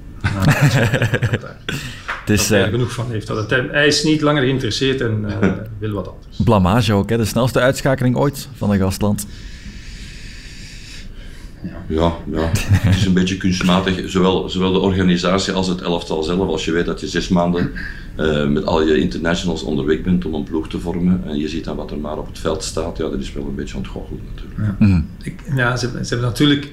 Dus, 2.25 2.47
dat 2.47 2.47
hij 2.47 2.63
er 2.63 2.71
genoeg 2.71 2.91
van 2.91 3.11
heeft. 3.11 3.27
Dat 3.27 3.49
het, 3.49 3.71
hij 3.71 3.87
is 3.87 4.03
niet 4.03 4.21
langer 4.21 4.43
geïnteresseerd 4.43 5.01
en 5.01 5.25
uh, 5.27 5.51
wil 5.79 5.91
wat 5.91 6.07
anders. 6.07 6.37
Blamage 6.43 6.93
ook, 6.93 7.09
hè? 7.09 7.17
de 7.17 7.25
snelste 7.25 7.59
uitschakeling 7.59 8.15
ooit 8.15 8.47
van 8.53 8.71
een 8.71 8.79
gastland. 8.79 9.27
Ja. 11.87 12.17
Ja, 12.31 12.49
het 12.87 12.95
is 12.95 13.05
een 13.05 13.13
beetje 13.13 13.37
kunstmatig. 13.37 14.09
Zowel, 14.09 14.49
zowel 14.49 14.73
de 14.73 14.79
organisatie 14.79 15.53
als 15.53 15.67
het 15.67 15.81
elftal 15.81 16.23
zelf. 16.23 16.47
Als 16.47 16.65
je 16.65 16.71
weet 16.71 16.85
dat 16.85 16.99
je 16.99 17.07
zes 17.07 17.27
maanden 17.27 17.71
uh, 18.19 18.47
met 18.47 18.65
al 18.65 18.87
je 18.87 18.97
internationals 18.97 19.63
onderweg 19.63 20.01
bent 20.01 20.25
om 20.25 20.33
een 20.33 20.43
ploeg 20.43 20.69
te 20.69 20.79
vormen 20.79 21.23
en 21.25 21.37
je 21.37 21.47
ziet 21.47 21.63
dan 21.63 21.75
wat 21.75 21.91
er 21.91 21.99
maar 21.99 22.17
op 22.17 22.27
het 22.27 22.39
veld 22.39 22.63
staat, 22.63 22.97
ja, 22.97 23.09
dat 23.09 23.19
is 23.19 23.33
wel 23.33 23.45
een 23.45 23.55
beetje 23.55 23.77
ontgoocheld 23.77 24.19
natuurlijk. 24.35 24.79
Ja, 24.79 24.85
mm. 24.85 25.07
ik, 25.23 25.39
ja 25.55 25.77
ze, 25.77 25.87
ze 25.87 26.09
hebben 26.09 26.27
natuurlijk 26.27 26.71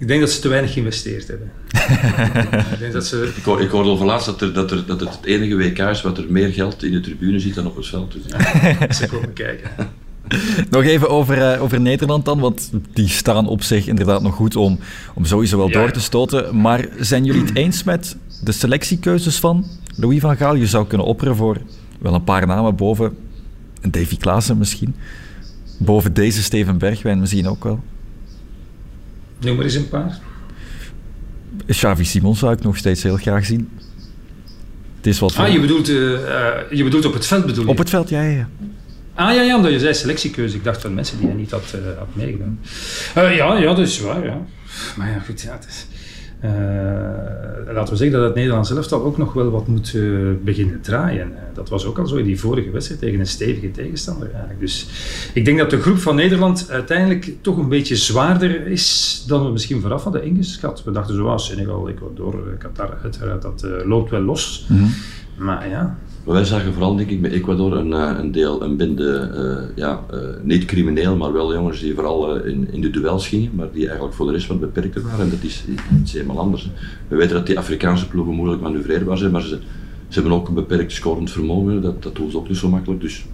ik 0.00 0.08
denk 0.08 0.20
dat 0.20 0.30
ze 0.30 0.40
te 0.40 0.48
weinig 0.48 0.72
geïnvesteerd 0.72 1.28
hebben. 1.28 1.50
ik, 2.72 2.78
denk 2.78 2.92
dat 2.92 3.06
ze... 3.06 3.32
ik, 3.36 3.44
hoor, 3.44 3.60
ik 3.60 3.70
hoorde 3.70 3.88
over 3.88 4.06
laatst 4.06 4.26
dat, 4.26 4.40
er, 4.40 4.52
dat, 4.52 4.70
er, 4.70 4.86
dat 4.86 5.00
het 5.00 5.16
het 5.16 5.24
enige 5.24 5.56
WK 5.56 5.78
is 5.78 6.02
wat 6.02 6.18
er 6.18 6.24
meer 6.28 6.52
geld 6.52 6.82
in 6.82 6.92
de 6.92 7.00
tribune 7.00 7.38
zit 7.38 7.54
dan 7.54 7.66
op 7.66 7.76
het 7.76 7.86
veld. 7.86 8.12
Dus 8.12 8.22
ja, 8.26 8.92
ze 8.92 9.06
komen 9.06 9.32
kijken. 9.32 9.70
Nog 10.70 10.82
even 10.82 11.08
over, 11.08 11.54
uh, 11.54 11.62
over 11.62 11.80
Nederland 11.80 12.24
dan, 12.24 12.40
want 12.40 12.70
die 12.92 13.08
staan 13.08 13.46
op 13.46 13.62
zich 13.62 13.86
inderdaad 13.86 14.22
nog 14.22 14.34
goed 14.34 14.56
om, 14.56 14.78
om 15.14 15.24
sowieso 15.24 15.56
wel 15.56 15.68
ja. 15.68 15.72
door 15.72 15.90
te 15.90 16.00
stoten. 16.00 16.60
Maar 16.60 16.88
zijn 16.98 17.24
jullie 17.24 17.40
het 17.40 17.56
eens 17.56 17.82
met 17.82 18.16
de 18.44 18.52
selectiekeuzes 18.52 19.38
van 19.38 19.66
Louis 19.96 20.20
van 20.20 20.36
Gaal? 20.36 20.54
Je 20.54 20.66
zou 20.66 20.86
kunnen 20.86 21.06
opperen 21.06 21.36
voor 21.36 21.56
wel 21.98 22.14
een 22.14 22.24
paar 22.24 22.46
namen 22.46 22.76
boven 22.76 23.16
Davy 23.90 24.16
Klaassen 24.16 24.58
misschien. 24.58 24.94
Boven 25.78 26.14
deze 26.14 26.42
Steven 26.42 26.78
Bergwijn 26.78 27.20
misschien 27.20 27.48
ook 27.48 27.64
wel. 27.64 27.80
Noem 29.40 29.56
maar 29.56 29.64
eens 29.64 29.74
een 29.74 29.88
paar. 29.88 30.20
Xavi 31.66 32.04
Simons 32.04 32.38
zou 32.38 32.52
ik 32.52 32.62
nog 32.62 32.76
steeds 32.76 33.02
heel 33.02 33.16
graag 33.16 33.44
zien. 33.44 33.68
Het 34.96 35.06
is 35.06 35.18
wat 35.18 35.36
ah, 35.36 35.52
je 35.52 35.60
bedoelt, 35.60 35.88
uh, 35.88 35.96
uh, 35.96 36.50
je 36.70 36.84
bedoelt 36.84 37.04
op 37.04 37.12
het 37.12 37.26
veld 37.26 37.46
bedoel 37.46 37.64
je? 37.64 37.70
Op 37.70 37.78
het 37.78 37.90
veld, 37.90 38.08
ja, 38.08 38.22
ja. 38.22 38.48
Ah 39.14 39.34
ja, 39.34 39.42
ja, 39.42 39.56
omdat 39.56 39.72
je 39.72 39.78
zei 39.78 39.94
selectiekeuze. 39.94 40.56
Ik 40.56 40.64
dacht 40.64 40.80
van 40.80 40.94
mensen 40.94 41.18
die 41.18 41.26
hij 41.26 41.36
niet 41.36 41.50
had, 41.50 41.74
uh, 41.74 41.98
had 41.98 42.08
meegedaan. 42.12 42.60
ja, 43.14 43.56
ja, 43.56 43.74
dat 43.74 43.78
is 43.78 44.00
waar, 44.00 44.24
ja. 44.24 44.46
Maar 44.96 45.10
ja, 45.10 45.18
goed, 45.18 45.40
ja, 45.40 45.52
het 45.52 45.66
is... 45.68 45.86
Uh, 46.44 46.50
laten 47.74 47.92
we 47.92 47.96
zeggen 47.96 48.18
dat 48.18 48.26
het 48.26 48.34
Nederlands 48.34 48.70
elftal 48.70 49.02
ook 49.02 49.18
nog 49.18 49.32
wel 49.32 49.50
wat 49.50 49.66
moet 49.66 49.92
uh, 49.94 50.30
beginnen 50.44 50.80
draaien. 50.80 51.28
Uh, 51.28 51.38
dat 51.54 51.68
was 51.68 51.84
ook 51.84 51.98
al 51.98 52.06
zo 52.06 52.16
in 52.16 52.24
die 52.24 52.40
vorige 52.40 52.70
wedstrijd 52.70 53.00
tegen 53.00 53.20
een 53.20 53.26
stevige 53.26 53.70
tegenstander. 53.70 54.30
Eigenlijk. 54.30 54.60
Dus 54.60 54.86
ik 55.34 55.44
denk 55.44 55.58
dat 55.58 55.70
de 55.70 55.80
groep 55.80 55.98
van 55.98 56.14
Nederland 56.14 56.70
uiteindelijk 56.70 57.32
toch 57.40 57.56
een 57.56 57.68
beetje 57.68 57.96
zwaarder 57.96 58.66
is 58.66 59.24
dan 59.26 59.44
we 59.44 59.50
misschien 59.52 59.80
vooraf 59.80 60.02
hadden 60.02 60.24
ingeschat. 60.24 60.84
We 60.84 60.90
dachten 60.90 61.14
zoals 61.14 61.46
Senegal, 61.46 61.88
Ecuador, 61.88 62.56
Qatar, 62.58 62.98
uiteraard, 63.02 63.42
dat 63.42 63.66
loopt 63.84 64.10
wel 64.10 64.22
los. 64.22 64.66
Mm 64.68 64.78
-hmm. 64.78 64.94
Maar 65.36 65.68
ja, 65.68 65.98
wij 66.24 66.44
zagen 66.44 66.72
vooral, 66.72 66.96
denk 66.96 67.10
ik, 67.10 67.20
bij 67.20 67.30
Ecuador 67.30 67.76
een, 67.76 67.92
een 67.92 68.32
deel, 68.32 68.62
een 68.62 68.76
bende, 68.76 69.30
uh, 69.34 69.76
ja, 69.76 70.04
uh, 70.14 70.18
niet 70.42 70.64
crimineel, 70.64 71.16
maar 71.16 71.32
wel 71.32 71.54
jongens 71.54 71.80
die 71.80 71.94
vooral 71.94 72.36
in, 72.36 72.68
in 72.72 72.80
de 72.80 72.90
duels 72.90 73.28
gingen, 73.28 73.50
maar 73.54 73.68
die 73.72 73.84
eigenlijk 73.84 74.14
voor 74.14 74.26
de 74.26 74.32
rest 74.32 74.46
wat 74.46 74.60
beperkter 74.60 75.02
waren. 75.02 75.24
En 75.24 75.30
dat 75.30 75.42
is 75.42 75.64
iets 76.00 76.12
helemaal 76.12 76.38
anders. 76.38 76.70
We 77.08 77.16
weten 77.16 77.34
dat 77.34 77.46
die 77.46 77.58
Afrikaanse 77.58 78.08
ploegen 78.08 78.34
moeilijk 78.34 78.62
manoeuvreerbaar 78.62 79.18
zijn, 79.18 79.30
maar 79.30 79.42
ze, 79.42 79.58
ze 80.08 80.20
hebben 80.20 80.32
ook 80.32 80.48
een 80.48 80.54
beperkt 80.54 80.92
scorend 80.92 81.30
vermogen. 81.30 81.82
Dat, 81.82 82.02
dat 82.02 82.16
doen 82.16 82.30
ze 82.30 82.36
ook 82.36 82.48
niet 82.48 82.58
zo 82.58 82.68
makkelijk. 82.68 83.00
Dus 83.00 83.24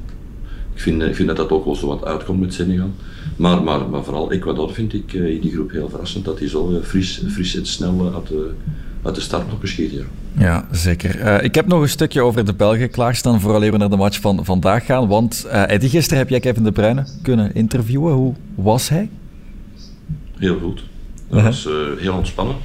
ik 0.74 0.80
vind, 0.80 1.02
ik 1.02 1.14
vind 1.14 1.28
dat 1.28 1.36
dat 1.36 1.50
ook 1.50 1.64
wel 1.64 1.74
zo 1.74 1.86
wat 1.86 2.04
uitkomt 2.04 2.40
met 2.40 2.54
Senegal. 2.54 2.90
Maar, 3.36 3.62
maar, 3.62 3.88
maar 3.88 4.04
vooral 4.04 4.32
Ecuador 4.32 4.72
vind 4.72 4.92
ik 4.92 5.12
in 5.12 5.40
die 5.40 5.52
groep 5.52 5.70
heel 5.70 5.88
verrassend 5.88 6.24
dat 6.24 6.38
die 6.38 6.48
zo 6.48 6.80
fris, 6.82 7.22
fris 7.28 7.56
en 7.56 7.66
snel 7.66 7.96
de 8.28 8.50
uit 9.06 9.14
de 9.14 9.20
startblokken 9.20 9.68
schieten. 9.68 9.98
Ja. 9.98 10.44
ja, 10.44 10.66
zeker. 10.70 11.20
Uh, 11.20 11.42
ik 11.42 11.54
heb 11.54 11.66
nog 11.66 11.82
een 11.82 11.88
stukje 11.88 12.22
over 12.22 12.44
de 12.44 12.54
Belgen 12.54 12.90
klaarstaan, 12.90 13.40
vooral 13.40 13.62
even 13.62 13.78
naar 13.78 13.90
de 13.90 13.96
match 13.96 14.20
van 14.20 14.44
vandaag 14.44 14.84
gaan. 14.84 15.08
Want 15.08 15.46
uh, 15.46 15.70
Eddie, 15.70 15.88
gisteren 15.88 16.18
heb 16.18 16.28
jij 16.28 16.40
Kevin 16.40 16.62
De 16.62 16.72
Bruyne 16.72 17.06
kunnen 17.22 17.54
interviewen. 17.54 18.12
Hoe 18.12 18.34
was 18.54 18.88
hij? 18.88 19.08
Heel 20.38 20.58
goed. 20.58 20.82
Dat 21.28 21.38
uh 21.38 21.44
-huh. 21.44 21.44
was 21.44 21.68
heel 21.98 22.14
ontspannen. 22.14 22.56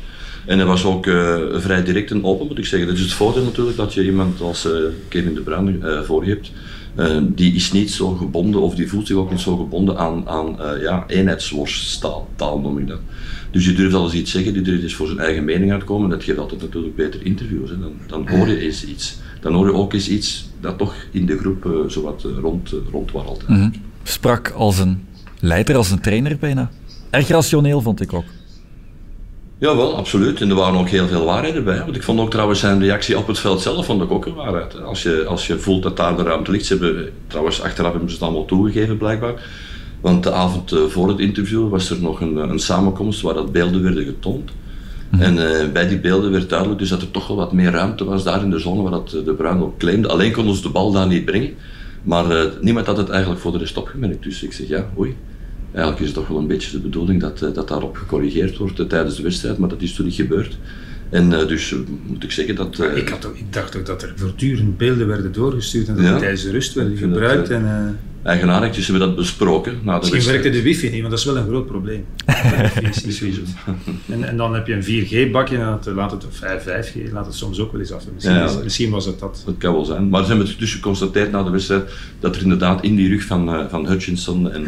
En 0.45 0.57
hij 0.57 0.67
was 0.67 0.85
ook 0.85 1.05
vrij 1.53 1.83
direct 1.83 2.11
en 2.11 2.23
open, 2.23 2.47
moet 2.47 2.57
ik 2.57 2.65
zeggen. 2.65 2.87
Dat 2.87 2.97
is 2.97 3.03
het 3.03 3.13
voordeel 3.13 3.43
natuurlijk 3.43 3.77
dat 3.77 3.93
je 3.93 4.05
iemand 4.05 4.41
als 4.41 4.67
Kevin 5.07 5.33
De 5.33 5.41
Bruyne 5.41 6.03
voor 6.05 6.25
je 6.25 6.29
hebt. 6.29 6.51
Die 7.21 7.53
is 7.53 7.71
niet 7.71 7.91
zo 7.91 8.09
gebonden, 8.09 8.61
of 8.61 8.75
die 8.75 8.87
voelt 8.87 9.07
zich 9.07 9.15
ook 9.15 9.31
niet 9.31 9.39
zo 9.39 9.57
gebonden 9.57 9.97
aan, 9.97 10.27
aan 10.27 10.55
ja, 10.81 11.03
eenheidsworsttaal, 11.07 12.27
taal 12.35 12.59
noem 12.59 12.77
ik 12.77 12.87
dat. 12.87 12.99
Dus 13.51 13.65
je 13.65 13.73
durft 13.73 13.95
alles 13.95 14.13
iets 14.13 14.31
zeggen, 14.31 14.53
die 14.53 14.61
durft 14.61 14.83
eens 14.83 14.93
voor 14.93 15.07
zijn 15.07 15.19
eigen 15.19 15.43
mening 15.43 15.71
uitkomen. 15.71 16.09
Dat 16.09 16.23
geeft 16.23 16.37
altijd 16.37 16.61
natuurlijk 16.61 16.95
beter 16.95 17.25
interviews. 17.25 17.69
Hè. 17.69 17.79
Dan, 17.79 17.93
dan 18.07 18.29
hoor 18.29 18.47
je 18.47 18.59
eens 18.59 18.85
iets. 18.85 19.17
Dan 19.41 19.53
hoor 19.53 19.65
je 19.65 19.73
ook 19.73 19.93
eens 19.93 20.09
iets 20.09 20.49
dat 20.59 20.77
toch 20.77 20.95
in 21.11 21.25
de 21.25 21.37
groep 21.37 21.65
uh, 21.65 21.71
zowat 21.87 22.25
rond, 22.41 22.73
rondwarrelt. 22.91 23.43
-hmm. 23.45 23.71
Sprak 24.03 24.49
als 24.49 24.79
een 24.79 25.05
leider, 25.39 25.75
als 25.75 25.91
een 25.91 25.99
trainer 25.99 26.37
bijna. 26.37 26.71
Erg 27.09 27.27
rationeel 27.27 27.81
vond 27.81 28.01
ik 28.01 28.13
ook. 28.13 28.25
Ja, 29.61 29.75
wel, 29.75 29.95
absoluut. 29.95 30.41
En 30.41 30.49
er 30.49 30.55
waren 30.55 30.79
ook 30.79 30.89
heel 30.89 31.07
veel 31.07 31.25
waarheden 31.25 31.63
bij. 31.63 31.79
Want 31.79 31.95
ik 31.95 32.03
vond 32.03 32.19
ook 32.19 32.31
trouwens 32.31 32.59
zijn 32.59 32.79
reactie 32.79 33.17
op 33.17 33.27
het 33.27 33.39
veld 33.39 33.61
zelf 33.61 33.85
vond 33.85 34.01
ik 34.01 34.11
ook 34.11 34.25
een 34.25 34.33
waarheid. 34.33 34.81
Als 34.81 35.03
je, 35.03 35.25
als 35.25 35.47
je 35.47 35.59
voelt 35.59 35.83
dat 35.83 35.97
daar 35.97 36.17
de 36.17 36.23
ruimte 36.23 36.51
ligt. 36.51 36.65
Ze 36.65 36.77
hebben, 36.77 37.09
trouwens, 37.27 37.61
achteraf 37.61 37.91
hebben 37.91 38.09
ze 38.09 38.15
het 38.15 38.23
allemaal 38.23 38.45
toegegeven 38.45 38.97
blijkbaar. 38.97 39.33
Want 40.01 40.23
de 40.23 40.31
avond 40.31 40.75
voor 40.87 41.07
het 41.07 41.19
interview 41.19 41.69
was 41.69 41.89
er 41.89 42.01
nog 42.01 42.21
een, 42.21 42.35
een 42.35 42.59
samenkomst 42.59 43.21
waar 43.21 43.33
dat 43.33 43.51
beelden 43.51 43.83
werden 43.83 44.05
getoond. 44.05 44.51
Mm. 45.09 45.21
En 45.21 45.35
uh, 45.35 45.71
bij 45.73 45.87
die 45.87 45.99
beelden 45.99 46.31
werd 46.31 46.49
duidelijk 46.49 46.79
dus 46.79 46.89
dat 46.89 47.01
er 47.01 47.11
toch 47.11 47.27
wel 47.27 47.37
wat 47.37 47.53
meer 47.53 47.71
ruimte 47.71 48.03
was 48.03 48.23
daar 48.23 48.41
in 48.41 48.49
de 48.49 48.59
zone 48.59 48.81
waar 48.81 48.91
dat 48.91 49.09
de 49.09 49.33
Bruin 49.33 49.61
ook 49.61 49.77
claimde. 49.77 50.07
Alleen 50.07 50.31
konden 50.31 50.55
ze 50.55 50.61
de 50.61 50.69
bal 50.69 50.91
daar 50.91 51.07
niet 51.07 51.25
brengen. 51.25 51.53
Maar 52.03 52.31
uh, 52.31 52.43
niemand 52.61 52.85
had 52.85 52.97
het 52.97 53.09
eigenlijk 53.09 53.41
voor 53.41 53.51
de 53.51 53.57
rest 53.57 53.77
opgemerkt. 53.77 54.23
Dus 54.23 54.43
ik 54.43 54.53
zeg 54.53 54.67
ja, 54.67 54.85
oei. 54.97 55.15
Eigenlijk 55.71 55.99
is 55.99 56.05
het 56.05 56.15
toch 56.15 56.27
wel 56.27 56.37
een 56.37 56.47
beetje 56.47 56.71
de 56.71 56.79
bedoeling 56.79 57.21
dat, 57.21 57.41
uh, 57.41 57.53
dat 57.53 57.67
daarop 57.67 57.95
gecorrigeerd 57.95 58.57
wordt 58.57 58.89
tijdens 58.89 59.15
de 59.15 59.23
wedstrijd, 59.23 59.57
maar 59.57 59.69
dat 59.69 59.81
is 59.81 59.93
toen 59.93 60.05
niet 60.05 60.15
gebeurd. 60.15 60.57
En 61.09 61.31
uh, 61.31 61.47
dus 61.47 61.75
moet 62.05 62.23
ik 62.23 62.31
zeggen 62.31 62.55
dat. 62.55 62.79
Uh, 62.79 62.97
ik, 62.97 63.09
had 63.09 63.25
ook, 63.25 63.37
ik 63.37 63.53
dacht 63.53 63.75
ook 63.77 63.85
dat 63.85 64.03
er 64.03 64.13
voortdurend 64.15 64.77
beelden 64.77 65.07
werden 65.07 65.31
doorgestuurd 65.31 65.87
en 65.87 65.95
dat 65.95 66.05
ja, 66.05 66.17
tijdens 66.17 66.43
de 66.43 66.51
rust 66.51 66.73
werden 66.73 66.97
gebruikt. 66.97 67.49
En, 67.49 67.97
Eigenaardigjes 68.23 68.87
hebben 68.87 69.07
dat 69.07 69.15
besproken. 69.15 69.79
Na 69.83 69.99
de 69.99 70.09
Misschien 70.11 70.31
werkte 70.31 70.49
de 70.49 70.61
wifi 70.61 70.89
niet, 70.89 70.99
want 70.99 71.09
dat 71.09 71.19
is 71.19 71.25
wel 71.25 71.37
een 71.37 71.47
groot 71.47 71.67
probleem. 71.67 72.05
en, 74.09 74.23
en 74.23 74.37
dan 74.37 74.53
heb 74.53 74.67
je 74.67 74.73
een 74.73 74.83
4G-bakje 74.83 75.57
en 75.57 75.65
dat, 75.65 75.85
laat 75.95 76.11
het, 76.11 76.25
of 76.25 76.35
5G, 76.35 77.11
laat 77.11 77.25
het 77.25 77.35
soms 77.35 77.59
ook 77.59 77.71
wel 77.71 77.81
eens 77.81 77.91
af. 77.91 78.03
Misschien, 78.13 78.35
ja, 78.35 78.43
is, 78.43 78.63
misschien 78.63 78.89
was 78.89 79.05
het 79.05 79.19
dat. 79.19 79.43
Dat 79.45 79.55
kan 79.57 79.73
wel 79.73 79.85
zijn. 79.85 80.09
Maar 80.09 80.23
ze 80.23 80.29
hebben 80.29 80.47
dus 80.57 80.73
geconstateerd 80.73 81.31
na 81.31 81.43
de 81.43 81.49
wedstrijd 81.49 81.91
dat 82.19 82.35
er 82.35 82.41
inderdaad 82.41 82.83
in 82.83 82.95
die 82.95 83.09
rug 83.09 83.23
van, 83.23 83.69
van 83.69 83.87
Hutchinson 83.87 84.51
en 84.51 84.65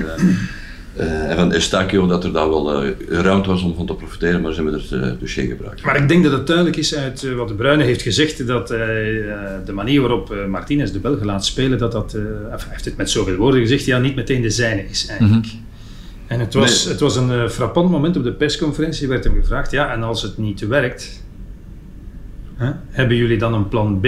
uh, 1.00 1.30
en 1.30 1.36
van 1.36 1.54
Estacio 1.54 2.08
dat 2.08 2.24
er 2.24 2.32
daar 2.32 2.50
wel 2.50 2.86
uh, 2.86 2.92
ruimte 3.10 3.50
was 3.50 3.64
om 3.64 3.76
van 3.76 3.86
te 3.86 3.94
profiteren, 3.94 4.42
maar 4.42 4.54
ze 4.54 4.62
hebben 4.62 4.82
er 4.82 5.08
uh, 5.08 5.20
dus 5.20 5.34
geen 5.34 5.48
gebruikt. 5.48 5.84
Maar 5.84 5.96
ik 5.96 6.08
denk 6.08 6.24
dat 6.24 6.32
het 6.32 6.48
duidelijk 6.48 6.78
is 6.78 6.96
uit 6.96 7.34
wat 7.36 7.48
de 7.48 7.54
Bruyne 7.54 7.84
heeft 7.84 8.02
gezegd, 8.02 8.48
dat 8.48 8.68
de 8.68 9.72
manier 9.74 10.02
waarop 10.02 10.36
Martinez 10.48 10.92
de 10.92 11.00
Belgen 11.00 11.26
laat 11.26 11.46
spelen, 11.46 11.78
dat 11.78 11.92
dat, 11.92 12.12
hij 12.12 12.58
heeft 12.70 12.86
het 12.86 12.98
met 12.98 13.10
zoveel 13.10 13.36
woorden 13.36 13.60
gezegd, 13.60 13.86
ja, 13.86 13.98
niet 13.98 14.16
meteen 14.16 14.42
de 14.42 14.50
zijne 14.50 14.86
is 14.90 15.06
eigenlijk. 15.08 15.46
Mm 15.46 15.50
-hmm. 15.50 15.62
En 16.28 16.40
het 16.40 16.54
was, 16.54 16.84
nee. 16.84 16.92
het 16.92 17.02
was 17.02 17.16
een 17.16 17.50
frappant 17.50 17.90
moment 17.90 18.18
op 18.18 18.24
de 18.24 18.34
persconferentie, 18.34 19.08
werd 19.08 19.24
hem 19.24 19.36
gevraagd, 19.36 19.72
ja, 19.72 19.94
en 19.94 20.04
als 20.04 20.22
het 20.22 20.38
niet 20.38 20.68
werkt, 20.68 21.24
hè, 22.56 22.72
hebben 22.90 23.18
jullie 23.18 23.38
dan 23.38 23.54
een 23.54 23.68
plan 23.68 24.00
B? 24.00 24.06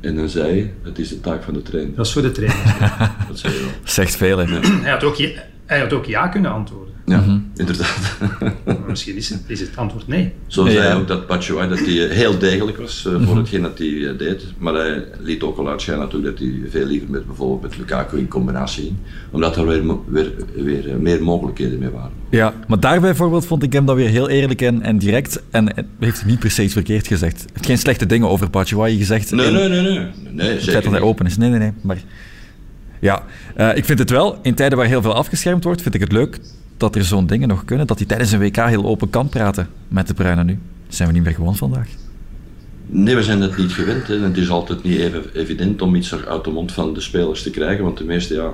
En 0.00 0.16
dan 0.16 0.28
zei 0.28 0.48
hij, 0.48 0.72
het 0.82 0.98
is 0.98 1.08
de 1.08 1.20
taak 1.20 1.42
van 1.42 1.54
de 1.54 1.62
trainer. 1.62 1.94
Dat 1.94 2.06
is 2.06 2.12
voor 2.12 2.22
de 2.22 2.32
trainer. 2.32 2.56
dat 3.28 3.38
zei 3.38 3.52
je 3.52 3.60
wel. 3.60 3.68
Zegt 3.84 4.16
veel, 4.16 4.38
hè? 4.38 4.44
Ja. 4.44 4.60
Hij 4.60 4.90
had 4.90 5.04
ook... 5.04 5.16
Hij 5.66 5.80
had 5.80 5.92
ook 5.92 6.04
ja 6.04 6.28
kunnen 6.28 6.50
antwoorden. 6.52 6.94
Ja, 7.06 7.16
mm 7.18 7.24
-hmm. 7.24 7.50
inderdaad. 7.56 8.16
maar 8.64 8.76
misschien 8.88 9.16
is 9.16 9.28
het, 9.28 9.42
is 9.46 9.60
het 9.60 9.76
antwoord 9.76 10.06
nee. 10.08 10.32
Zo 10.46 10.66
zei 10.66 10.78
hij 10.78 10.94
ook 10.94 11.08
dat 11.08 11.26
Batshuayi 11.26 11.68
dat 11.68 11.78
hij 11.78 11.86
heel 11.94 12.38
degelijk 12.38 12.78
was 12.78 13.04
uh, 13.06 13.12
mm 13.12 13.18
-hmm. 13.18 13.26
voor 13.26 13.36
hetgeen 13.36 13.62
dat 13.62 13.78
hij 13.78 13.86
uh, 13.86 14.18
deed. 14.18 14.44
Maar 14.58 14.74
hij 14.74 15.04
liet 15.18 15.42
ook 15.42 15.58
al 15.58 15.68
uitschijnen 15.68 16.04
natuurlijk 16.04 16.38
dat 16.38 16.48
hij 16.48 16.70
veel 16.70 16.86
liever 16.86 17.10
met 17.10 17.26
bijvoorbeeld 17.26 17.62
met 17.62 17.78
Lukaku 17.78 18.18
in 18.18 18.28
combinatie 18.28 18.82
ging. 18.82 18.96
Omdat 19.30 19.56
er 19.56 19.66
weer, 19.66 19.82
weer, 20.06 20.32
weer 20.54 20.86
uh, 20.86 20.94
meer 20.94 21.22
mogelijkheden 21.22 21.78
mee 21.78 21.90
waren. 21.90 22.12
Ja, 22.30 22.54
maar 22.66 22.80
daar 22.80 23.00
bijvoorbeeld 23.00 23.46
vond 23.46 23.62
ik 23.62 23.72
hem 23.72 23.86
dan 23.86 23.96
weer 23.96 24.08
heel 24.08 24.28
eerlijk 24.28 24.62
en, 24.62 24.82
en 24.82 24.98
direct. 24.98 25.42
En 25.50 25.88
heeft 25.98 26.24
niet 26.24 26.38
per 26.38 26.50
se 26.50 26.62
iets 26.62 26.72
verkeerd 26.72 27.06
gezegd. 27.06 27.38
Hij 27.38 27.50
heeft 27.52 27.66
geen 27.66 27.78
slechte 27.78 28.06
dingen 28.06 28.28
over 28.28 28.50
Batshuayi 28.50 28.98
gezegd. 28.98 29.30
Nee, 29.30 29.50
nee, 29.50 29.68
nee. 29.68 29.82
nee. 29.82 30.08
nee 30.30 30.48
het 30.48 30.64
feit 30.64 30.84
dat 30.84 30.92
hij 30.92 31.00
open 31.00 31.26
is. 31.26 31.36
Nee, 31.36 31.50
nee, 31.50 31.58
nee. 31.58 31.72
Maar... 31.80 31.98
Ja, 33.00 33.24
uh, 33.56 33.76
ik 33.76 33.84
vind 33.84 33.98
het 33.98 34.10
wel, 34.10 34.38
in 34.42 34.54
tijden 34.54 34.78
waar 34.78 34.86
heel 34.86 35.02
veel 35.02 35.14
afgeschermd 35.14 35.64
wordt, 35.64 35.82
vind 35.82 35.94
ik 35.94 36.00
het 36.00 36.12
leuk 36.12 36.38
dat 36.76 36.94
er 36.94 37.04
zo'n 37.04 37.26
dingen 37.26 37.48
nog 37.48 37.64
kunnen. 37.64 37.86
Dat 37.86 37.98
hij 37.98 38.06
tijdens 38.06 38.32
een 38.32 38.38
WK 38.38 38.56
heel 38.56 38.84
open 38.84 39.10
kan 39.10 39.28
praten 39.28 39.68
met 39.88 40.06
de 40.06 40.14
Bruyne 40.14 40.44
nu. 40.44 40.58
Zijn 40.88 41.08
we 41.08 41.14
niet 41.14 41.24
meer 41.24 41.34
gewoon 41.34 41.56
vandaag. 41.56 41.88
Nee, 42.86 43.14
we 43.14 43.22
zijn 43.22 43.40
het 43.40 43.56
niet 43.56 43.72
gewend. 43.72 44.06
Hè. 44.06 44.20
Het 44.20 44.36
is 44.36 44.50
altijd 44.50 44.82
niet 44.82 44.98
even 44.98 45.22
evident 45.34 45.82
om 45.82 45.94
iets 45.94 46.14
uit 46.26 46.44
de 46.44 46.50
mond 46.50 46.72
van 46.72 46.94
de 46.94 47.00
spelers 47.00 47.42
te 47.42 47.50
krijgen. 47.50 47.84
Want 47.84 47.98
de 47.98 48.04
meeste, 48.04 48.34
ja, 48.34 48.52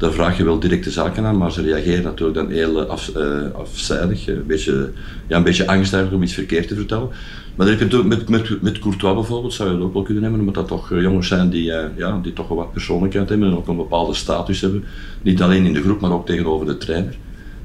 daar 0.00 0.12
vraag 0.12 0.36
je 0.36 0.44
wel 0.44 0.58
directe 0.58 0.90
zaken 0.90 1.24
aan, 1.24 1.36
maar 1.36 1.52
ze 1.52 1.62
reageren 1.62 2.02
natuurlijk 2.02 2.38
dan 2.38 2.50
heel 2.50 2.82
af, 2.82 3.12
uh, 3.16 3.50
afzijdig. 3.52 4.28
Een 4.28 4.46
beetje, 4.46 4.90
ja, 5.26 5.36
een 5.36 5.42
beetje 5.42 5.66
angstig 5.66 6.12
om 6.12 6.22
iets 6.22 6.34
verkeerd 6.34 6.68
te 6.68 6.74
vertellen. 6.74 7.08
Maar 7.56 7.66
dan 7.66 7.76
heb 7.76 7.90
je 7.90 8.02
met, 8.04 8.28
met, 8.28 8.62
met 8.62 8.78
Courtois 8.78 9.14
bijvoorbeeld, 9.14 9.52
zou 9.52 9.70
je 9.70 9.76
dat 9.76 9.84
ook 9.84 9.92
wel 9.92 10.02
kunnen 10.02 10.22
nemen, 10.22 10.40
omdat 10.40 10.54
dat 10.54 10.68
toch 10.68 10.88
jongens 10.88 11.28
zijn 11.28 11.50
die, 11.50 11.70
uh, 11.70 11.84
ja, 11.96 12.18
die 12.22 12.32
toch 12.32 12.48
wel 12.48 12.56
wat 12.56 12.72
persoonlijkheid 12.72 13.28
hebben 13.28 13.48
en 13.48 13.56
ook 13.56 13.68
een 13.68 13.76
bepaalde 13.76 14.14
status 14.14 14.60
hebben. 14.60 14.84
Niet 15.22 15.42
alleen 15.42 15.66
in 15.66 15.72
de 15.72 15.82
groep, 15.82 16.00
maar 16.00 16.12
ook 16.12 16.26
tegenover 16.26 16.66
de 16.66 16.76
trainer. 16.76 17.16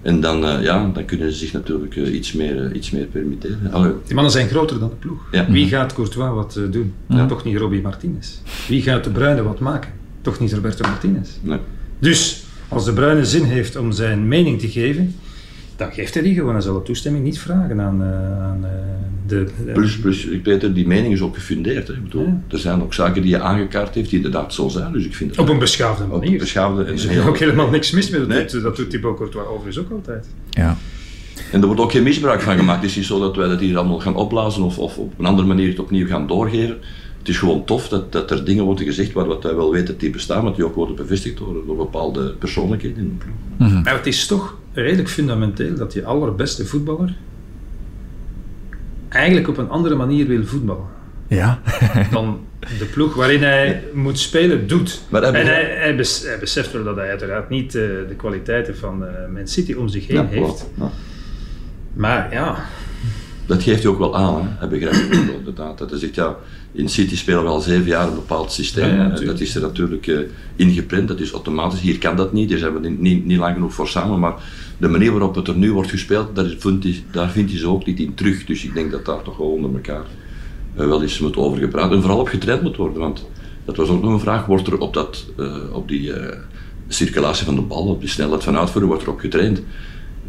En 0.01 0.20
dan, 0.20 0.44
uh, 0.44 0.63
ja, 0.63 0.92
dan 0.94 1.06
kunnen 1.06 1.32
ze 1.32 1.38
zich 1.38 1.54
natuurlijk 1.54 1.96
iets, 1.96 2.34
meer, 2.34 2.74
iets 2.74 2.92
meer 2.92 3.06
permitteren. 3.06 3.72
Allee. 3.72 3.92
Die 4.06 4.13
mannen 4.13 4.32
zijn 4.32 4.48
groter 4.48 4.80
dan 4.80 4.89
de 4.89 4.96
ploeg. 4.96 5.27
Ja. 5.32 5.46
Wie 5.50 5.68
gaat 5.68 5.94
Courtois 5.94 6.34
wat 6.34 6.60
doen? 6.72 6.94
Ja. 7.08 7.25
toch 7.25 7.44
niet 7.44 7.58
Robbie 7.58 7.82
Martinez. 7.82 8.39
Wie 8.68 8.82
gaat 8.82 9.04
de 9.04 9.10
Bruyne 9.10 9.44
wat 9.44 9.60
maken? 9.60 9.92
Toch 10.22 10.39
niet 10.39 10.54
Roberto 10.54 10.88
Martinez. 10.88 11.30
Nee. 11.42 11.60
Dus, 11.99 12.43
als 12.67 12.85
de 12.85 12.93
Bruyne 12.93 13.25
zin 13.25 13.43
heeft 13.43 13.75
om 13.75 13.91
zijn 13.91 14.27
mening 14.27 14.59
te 14.59 14.69
geven, 14.69 15.15
dan 15.75 15.91
geeft 15.91 16.13
hij 16.13 16.23
die 16.23 16.33
gewoon. 16.33 16.53
Hij 16.53 16.61
zal 16.61 16.73
de 16.73 16.81
toestemming 16.81 17.23
niet 17.23 17.39
vragen 17.39 17.81
aan, 17.81 18.01
uh, 18.01 18.43
aan 18.43 18.59
uh, 18.61 18.69
de, 19.27 19.47
de... 19.65 19.71
Plus, 19.71 19.99
plus, 19.99 20.25
ik 20.25 20.43
weet 20.43 20.61
dat 20.61 20.75
die 20.75 20.87
mening 20.87 21.13
is 21.13 21.21
ook 21.21 21.35
gefundeerd. 21.35 21.87
Hè. 21.87 21.93
Ik 21.93 22.03
bedoel, 22.03 22.25
ja. 22.25 22.41
Er 22.47 22.57
zijn 22.57 22.81
ook 22.81 22.93
zaken 22.93 23.21
die 23.21 23.31
je 23.31 23.39
aangekaart 23.39 23.95
heeft 23.95 24.09
die 24.09 24.17
inderdaad 24.17 24.53
zo 24.53 24.67
zijn. 24.67 24.91
Dus 24.91 25.05
ik 25.05 25.15
vind 25.15 25.37
op 25.37 25.49
een 25.49 25.59
beschaafde 25.59 26.05
manier. 26.05 26.27
Op 26.27 26.33
een 26.33 26.37
beschaafde 26.37 26.83
er 26.83 26.93
is 26.93 27.07
heel... 27.07 27.23
ook 27.23 27.37
helemaal 27.37 27.69
niks 27.69 27.91
mis 27.91 28.09
mee. 28.09 28.19
Dat, 28.19 28.29
nee. 28.29 28.45
doet, 28.45 28.61
dat 28.61 28.75
doet 28.75 28.89
Thibaut 28.89 29.17
Courtois 29.17 29.47
overigens 29.47 29.77
ook 29.77 29.91
altijd. 29.91 30.27
Ja. 30.49 30.77
En 31.51 31.59
er 31.61 31.65
wordt 31.65 31.81
ook 31.81 31.91
geen 31.91 32.03
misbruik 32.03 32.41
van 32.41 32.57
gemaakt. 32.57 32.81
Het 32.81 32.89
is 32.89 32.95
niet 32.95 33.05
zo 33.05 33.19
dat 33.19 33.35
wij 33.35 33.47
dat 33.47 33.59
hier 33.59 33.77
allemaal 33.77 33.99
gaan 33.99 34.15
opblazen 34.15 34.63
of, 34.63 34.77
of 34.77 34.97
op 34.97 35.19
een 35.19 35.25
andere 35.25 35.47
manier 35.47 35.69
het 35.69 35.79
opnieuw 35.79 36.07
gaan 36.07 36.27
doorgeven. 36.27 36.77
Het 37.25 37.34
is 37.34 37.39
gewoon 37.39 37.65
tof 37.65 37.88
dat, 37.88 38.12
dat 38.12 38.32
er 38.32 38.46
dingen 38.46 38.63
worden 38.63 38.86
gezegd 38.86 39.13
waar 39.13 39.25
wat 39.25 39.44
wij 39.44 39.55
wel 39.55 39.72
weten 39.72 39.88
dat 39.88 40.00
die 40.00 40.10
bestaan, 40.10 40.44
maar 40.44 40.53
die 40.53 40.65
ook 40.65 40.75
worden 40.75 40.96
bevestigd 40.96 41.38
door, 41.38 41.65
door 41.65 41.75
bepaalde 41.75 42.34
persoonlijkheden 42.34 42.98
in 42.98 43.17
de 43.17 43.25
ploeg. 43.25 43.36
Mm 43.58 43.75
-hmm. 43.75 43.84
Maar 43.84 43.94
het 43.94 44.05
is 44.05 44.25
toch 44.25 44.58
redelijk 44.74 45.10
fundamenteel 45.10 45.75
dat 45.75 45.94
je 45.94 46.05
allerbeste 46.05 46.65
voetballer 46.65 47.15
eigenlijk 49.10 49.48
op 49.48 49.58
een 49.58 49.70
andere 49.70 49.96
manier 49.96 50.27
wil 50.27 50.44
voetballen. 50.44 50.86
Ja. 51.27 51.62
dan 52.12 52.39
de 52.79 52.86
ploeg 52.86 53.15
waarin 53.15 53.44
hij 53.44 53.84
moet 53.94 54.20
spelen 54.20 54.67
doet. 54.67 55.01
Maar 55.10 55.22
hij 55.22 55.34
en 55.34 55.46
hij, 55.46 55.63
hij, 55.63 55.96
bes, 55.96 56.24
hij, 56.24 56.39
beseft 56.39 56.72
wel 56.72 56.84
dat 56.84 56.96
hij 56.96 57.10
uiteraard 57.10 57.50
niet 57.50 57.75
uh, 57.75 57.82
de 58.08 58.15
kwaliteiten 58.17 58.77
van 58.77 59.03
uh, 59.03 59.10
Man 59.34 59.48
City 59.48 59.74
om 59.74 59.88
zich 59.88 60.08
heen 60.08 60.15
ja, 60.15 60.27
heeft. 60.27 60.70
Ja. 60.77 60.91
Maar 61.94 62.34
ja. 62.34 62.65
Dat 63.45 63.63
geeft 63.63 63.83
hij 63.83 63.91
ook 63.91 63.99
wel 63.99 64.15
aan, 64.15 64.41
hè? 64.41 64.47
hij 64.57 64.67
begrijpt 64.67 65.09
het 65.09 65.29
inderdaad. 65.37 65.77
Dat 65.77 65.89
hij 65.89 65.99
zegt, 65.99 66.15
ja, 66.15 66.35
in 66.71 66.89
City 66.89 67.15
spelen 67.15 67.43
we 67.43 67.49
al 67.49 67.59
zeven 67.59 67.87
jaar 67.87 68.07
een 68.07 68.15
bepaald 68.15 68.51
systeem. 68.51 68.95
Ja, 68.95 69.09
dat 69.09 69.39
is 69.39 69.55
er 69.55 69.61
natuurlijk 69.61 70.07
uh, 70.07 70.19
ingeprint, 70.55 71.07
dat 71.07 71.19
is 71.19 71.31
automatisch. 71.31 71.79
Hier 71.79 71.97
kan 71.97 72.15
dat 72.15 72.33
niet, 72.33 72.49
daar 72.49 72.57
zijn 72.57 72.81
we 72.81 72.89
niet, 72.89 73.25
niet 73.25 73.37
lang 73.37 73.53
genoeg 73.53 73.73
voor 73.73 73.87
samen. 73.87 74.19
Maar 74.19 74.33
de 74.77 74.87
manier 74.87 75.11
waarop 75.11 75.35
het 75.35 75.47
er 75.47 75.55
nu 75.55 75.73
wordt 75.73 75.89
gespeeld, 75.89 76.35
daar 76.35 76.55
vindt, 76.57 76.83
hij, 76.83 77.03
daar 77.11 77.29
vindt 77.29 77.51
hij 77.51 77.59
ze 77.59 77.67
ook 77.67 77.85
niet 77.85 77.99
in 77.99 78.13
terug. 78.13 78.45
Dus 78.45 78.63
ik 78.63 78.73
denk 78.73 78.91
dat 78.91 79.05
daar 79.05 79.21
toch 79.21 79.37
wel 79.37 79.51
onder 79.51 79.73
elkaar 79.73 80.03
uh, 80.77 80.85
wel 80.85 81.01
eens 81.01 81.19
moet 81.19 81.37
over 81.37 81.59
gepraat 81.59 81.91
en 81.91 82.01
vooral 82.01 82.19
op 82.19 82.27
getraind 82.27 82.61
moet 82.61 82.75
worden. 82.75 82.99
Want 82.99 83.25
dat 83.65 83.75
was 83.75 83.89
ook 83.89 84.01
nog 84.01 84.13
een 84.13 84.19
vraag, 84.19 84.45
wordt 84.45 84.67
er 84.67 84.77
op, 84.77 84.93
dat, 84.93 85.25
uh, 85.37 85.55
op 85.71 85.87
die 85.87 86.11
circulatie 86.87 87.45
van 87.45 87.55
de 87.55 87.61
bal, 87.61 87.87
op 87.87 87.99
die 87.99 88.09
snelheid 88.09 88.43
van 88.43 88.57
uitvoeren, 88.57 88.87
wordt 88.87 89.03
er 89.03 89.09
op 89.09 89.19
getraind? 89.19 89.61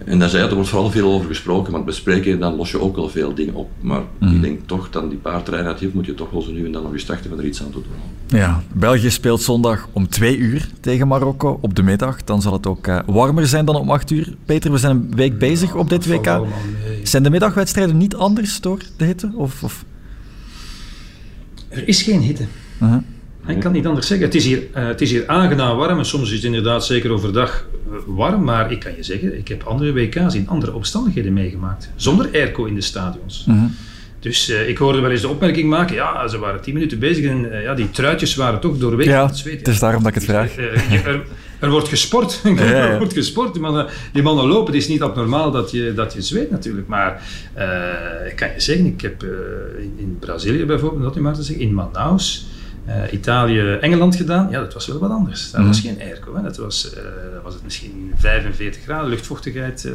En 0.05 0.19
zei 0.19 0.43
hij, 0.43 0.49
er 0.49 0.55
wordt 0.55 0.69
vooral 0.69 0.91
veel 0.91 1.13
over 1.13 1.29
gesproken, 1.29 1.73
want 1.73 1.85
bespreken, 1.85 2.41
dan 2.41 2.57
los 2.57 2.71
je 2.71 2.81
ook 2.81 2.97
wel 2.97 3.09
veel 3.09 3.35
dingen 3.35 3.55
op. 3.55 3.71
Maar 3.81 4.03
mm. 4.19 4.35
ik 4.35 4.43
denk 4.43 4.61
toch, 4.67 4.91
dan 4.91 5.09
die 5.09 5.19
paar 5.19 5.43
treinen 5.43 5.77
heeft, 5.79 5.95
moet 5.95 6.07
je 6.07 6.15
toch 6.15 6.31
wel 6.31 6.43
zo 6.43 6.53
nu 6.53 6.65
en 6.65 6.73
dan 6.73 6.83
nog 6.83 6.93
eens 6.93 7.03
starten 7.03 7.31
van 7.31 7.39
er 7.39 7.45
iets 7.45 7.63
aan 7.63 7.71
te 7.71 7.73
doen. 7.73 8.39
Ja, 8.39 8.63
België 8.73 9.11
speelt 9.11 9.43
zondag 9.43 9.89
om 9.93 10.09
twee 10.09 10.37
uur 10.37 10.69
tegen 10.81 11.09
Marokko 11.09 11.59
op 11.61 11.75
de 11.75 11.83
middag. 11.83 12.25
Dan 12.25 12.43
zal 12.43 12.53
het 12.53 12.67
ook 12.67 12.87
uh, 12.87 12.99
warmer 13.07 13.47
zijn 13.47 13.65
dan 13.65 13.77
om 13.77 13.91
acht 13.91 14.11
uur. 14.11 14.35
Peter, 14.45 14.73
we 14.73 14.79
zijn 14.79 14.97
een 14.97 15.17
week 15.17 15.39
bezig 15.39 15.75
op 15.75 15.89
dit 15.89 16.07
WK. 16.07 16.41
Zijn 17.03 17.23
de 17.23 17.31
middagwedstrijden 17.31 17.97
niet 17.97 18.15
anders 18.15 18.61
door 18.61 18.79
de 18.97 19.05
hitte? 19.05 19.31
Of, 19.35 19.63
of? 19.63 19.85
Er 21.69 21.89
is 21.89 22.03
geen 22.03 22.21
hitte. 22.21 22.43
Uh 22.83 22.91
-huh. 22.91 23.03
Ik 23.47 23.61
kan 23.61 23.73
niet 23.73 23.87
anders 23.87 24.07
zeggen. 24.07 24.27
Het 24.27 24.35
is, 24.35 24.45
hier, 24.45 24.59
uh, 24.59 24.87
het 24.87 25.01
is 25.01 25.11
hier 25.11 25.27
aangenaam 25.27 25.77
warm 25.77 25.99
en 25.99 26.05
soms 26.05 26.29
is 26.29 26.35
het 26.35 26.45
inderdaad 26.45 26.85
zeker 26.85 27.11
overdag 27.11 27.67
uh, 27.91 27.97
warm. 28.07 28.45
Maar 28.45 28.73
ik 28.73 28.81
kan 28.81 28.93
je 28.97 29.03
zeggen, 29.03 29.39
ik 29.39 29.49
heb 29.49 29.63
andere 29.63 29.93
WK's 29.93 30.35
in 30.35 30.49
andere 30.49 30.75
omstandigheden 30.75 31.33
meegemaakt. 31.33 31.91
Zonder 31.97 32.29
airco 32.33 32.65
in 32.65 32.75
de 32.75 32.81
stadions. 32.81 33.43
-hmm. 33.45 33.75
Dus 34.21 34.51
uh, 34.51 34.69
ik 34.69 34.79
hoorde 34.79 35.01
wel 35.01 35.11
eens 35.11 35.21
de 35.21 35.29
opmerking 35.29 35.69
maken, 35.69 35.95
ja, 35.95 36.29
ze 36.29 36.39
waren 36.39 36.61
tien 36.61 36.75
minuten 36.75 36.99
bezig 36.99 37.25
en 37.25 37.63
ja, 37.63 37.75
die 37.75 37.91
truitjes 37.91 38.35
waren 38.35 38.61
toch 38.61 38.79
doorweken 38.79 39.13
ja, 39.13 39.27
het 39.27 39.37
zweet. 39.37 39.59
het 39.59 39.69
is 39.69 39.79
daarom 39.79 40.03
dat 40.03 40.09
ik 40.09 40.15
het 40.15 40.25
vraag. 40.25 40.57
Er, 40.57 41.23
er, 41.59 41.71
wordt 41.71 41.89
gesport. 41.89 42.41
ja, 42.45 42.65
ja. 42.65 42.89
er 42.89 42.99
wordt 42.99 43.13
gesport. 43.13 43.53
Die 43.53 43.63
mannen, 43.63 43.87
die 44.13 44.23
mannen 44.23 44.47
lopen. 44.47 44.73
Het 44.73 44.83
is 44.83 44.89
niet 44.89 45.03
abnormaal 45.03 45.51
dat 45.51 45.71
je, 45.71 45.93
dat 45.95 46.13
je 46.13 46.23
zweet 46.23 46.51
natuurlijk. 46.51 46.87
Maar 46.87 47.23
ik 48.29 48.37
kan 48.37 48.49
je 48.49 48.61
zeggen, 48.61 48.87
ik 48.87 49.01
heb 49.01 49.23
in, 49.79 49.95
in 49.97 50.17
Brazilië 50.21 50.65
bijvoorbeeld, 50.65 51.03
dat 51.03 51.23
maar 51.23 51.35
te 51.35 51.43
zeggen, 51.43 51.65
in 51.65 51.75
Manaus... 51.75 52.47
Uh, 52.89 53.13
Italië, 53.13 53.61
Engeland 53.81 54.17
gedaan, 54.17 54.51
ja, 54.51 54.61
dat 54.61 54.75
was 54.75 54.87
wel 54.87 54.99
wat 54.99 55.11
anders. 55.11 55.51
Dat 55.51 55.61
mm. 55.61 55.67
was 55.67 55.81
geen 55.81 56.01
airco, 56.01 56.37
hè. 56.37 56.43
dat 56.43 56.57
was, 56.57 56.93
uh, 56.97 57.03
was 57.43 57.55
het 57.55 57.63
misschien 57.63 58.13
45 58.17 58.83
graden, 58.83 59.09
luchtvochtigheid, 59.09 59.85
uh, 59.85 59.93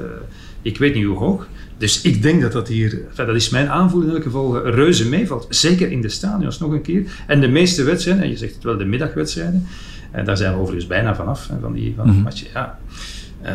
ik 0.61 0.77
weet 0.77 0.93
niet 0.93 1.05
hoe 1.05 1.17
hoog. 1.17 1.47
Dus 1.77 2.01
ik 2.01 2.21
denk 2.21 2.41
dat 2.41 2.51
dat 2.51 2.67
hier, 2.67 3.01
enfin, 3.09 3.25
dat 3.25 3.35
is 3.35 3.49
mijn 3.49 3.69
aanvoel 3.69 4.01
in 4.01 4.09
elk 4.09 4.23
geval, 4.23 4.67
reuze 4.67 5.07
meevalt. 5.07 5.45
Zeker 5.49 5.91
in 5.91 6.01
de 6.01 6.09
stadions 6.09 6.59
nog 6.59 6.71
een 6.71 6.81
keer. 6.81 7.11
En 7.27 7.41
de 7.41 7.47
meeste 7.47 7.83
wedstrijden, 7.83 8.23
en 8.23 8.29
je 8.29 8.37
zegt 8.37 8.53
het 8.53 8.63
wel, 8.63 8.77
de 8.77 8.85
middagwedstrijden, 8.85 9.67
en 10.11 10.25
daar 10.25 10.37
zijn 10.37 10.53
we 10.53 10.59
overigens 10.59 10.87
bijna 10.87 11.15
vanaf, 11.15 11.47
hè, 11.47 11.55
van 11.61 11.73
die, 11.73 11.93
van 11.95 12.09
mm. 12.09 12.27
Ja. 12.53 12.79
Uh, 13.45 13.51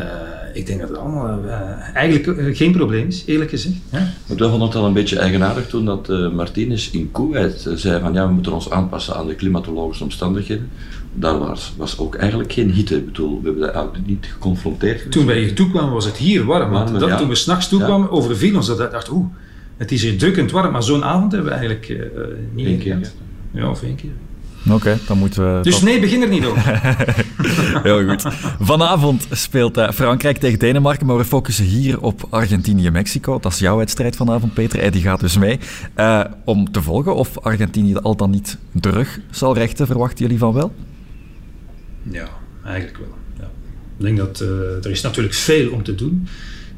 ik 0.53 0.65
denk 0.65 0.79
dat 0.79 0.89
het 0.89 0.97
allemaal 0.97 1.39
uh, 1.45 1.51
eigenlijk 1.93 2.25
uh, 2.25 2.55
geen 2.55 2.71
probleem 2.71 3.07
is, 3.07 3.23
eerlijk 3.25 3.49
gezegd. 3.49 3.75
Ja? 3.91 3.99
Maar 3.99 4.37
we 4.37 4.49
vonden 4.49 4.67
het 4.67 4.75
al 4.75 4.85
een 4.85 4.93
beetje 4.93 5.19
eigenaardig 5.19 5.67
toen 5.67 5.85
dat 5.85 6.07
Martinez 6.33 6.91
in 6.91 7.11
Kuwait 7.11 7.69
zei 7.75 8.01
van 8.01 8.13
ja, 8.13 8.27
we 8.27 8.33
moeten 8.33 8.51
ons 8.51 8.69
aanpassen 8.69 9.15
aan 9.15 9.27
de 9.27 9.35
klimatologische 9.35 10.03
omstandigheden. 10.03 10.69
Daar 11.13 11.37
was, 11.37 11.73
was 11.77 11.99
ook 11.99 12.15
eigenlijk 12.15 12.53
geen 12.53 12.71
hitte. 12.71 12.95
Ik 12.95 13.05
bedoel, 13.05 13.39
we 13.41 13.45
hebben 13.45 13.61
dat 13.61 13.73
eigenlijk 13.73 14.07
niet 14.07 14.25
geconfronteerd. 14.25 15.11
Toen 15.11 15.25
wij 15.25 15.39
hier 15.39 15.53
toekwamen 15.53 15.93
was 15.93 16.05
het 16.05 16.17
hier 16.17 16.45
warm. 16.45 16.99
Dat, 16.99 17.09
ja. 17.09 17.17
Toen 17.17 17.27
we 17.27 17.35
s'nachts 17.35 17.67
toekwamen, 17.67 18.07
ja. 18.07 18.13
overviel 18.13 18.55
ons 18.55 18.67
dat. 18.67 18.79
Ik 18.79 18.91
dacht, 18.91 19.09
oeh, 19.09 19.25
het 19.77 19.91
is 19.91 20.01
hier 20.01 20.17
drukkend 20.17 20.51
warm. 20.51 20.71
Maar 20.71 20.83
zo'n 20.83 21.03
avond 21.03 21.31
hebben 21.31 21.51
we 21.51 21.57
eigenlijk 21.57 22.09
niet 22.53 22.67
Eén 22.67 22.79
keer. 22.79 23.11
Ja, 23.51 23.69
of 23.69 23.83
één 23.83 23.95
keer. 23.95 24.11
Oké, 24.67 24.75
okay, 24.75 24.97
dan 25.07 25.17
moeten 25.17 25.55
we. 25.55 25.61
Dus 25.63 25.73
tot... 25.73 25.83
nee, 25.83 25.99
begin 25.99 26.21
er 26.21 26.27
niet 26.27 26.45
over. 26.45 26.81
Heel 27.83 28.07
goed. 28.07 28.21
Vanavond 28.59 29.27
speelt 29.31 29.77
uh, 29.77 29.91
Frankrijk 29.91 30.37
tegen 30.37 30.59
Denemarken, 30.59 31.05
maar 31.05 31.17
we 31.17 31.25
focussen 31.25 31.65
hier 31.65 32.01
op 32.01 32.27
Argentinië-Mexico. 32.29 33.39
Dat 33.39 33.51
is 33.51 33.59
jouw 33.59 33.77
wedstrijd 33.77 34.15
vanavond, 34.15 34.53
Peter. 34.53 34.79
En 34.79 34.91
die 34.91 35.01
gaat 35.01 35.19
dus 35.19 35.37
mee. 35.37 35.59
Uh, 35.97 36.23
om 36.45 36.71
te 36.71 36.81
volgen 36.81 37.15
of 37.15 37.39
Argentinië 37.39 37.95
al 37.95 38.15
dan 38.15 38.29
niet 38.29 38.57
terug 38.79 39.19
zal 39.31 39.53
rechten, 39.53 39.87
verwachten 39.87 40.19
jullie 40.19 40.37
van 40.37 40.53
wel? 40.53 40.73
Ja, 42.03 42.27
eigenlijk 42.65 42.97
wel. 42.97 43.15
Ja. 43.39 43.49
Ik 43.97 44.05
denk 44.05 44.17
dat 44.17 44.41
uh, 44.41 44.49
er 44.85 44.91
is 44.91 45.01
natuurlijk 45.01 45.35
veel 45.35 45.71
om 45.71 45.83
te 45.83 45.95
doen 45.95 46.27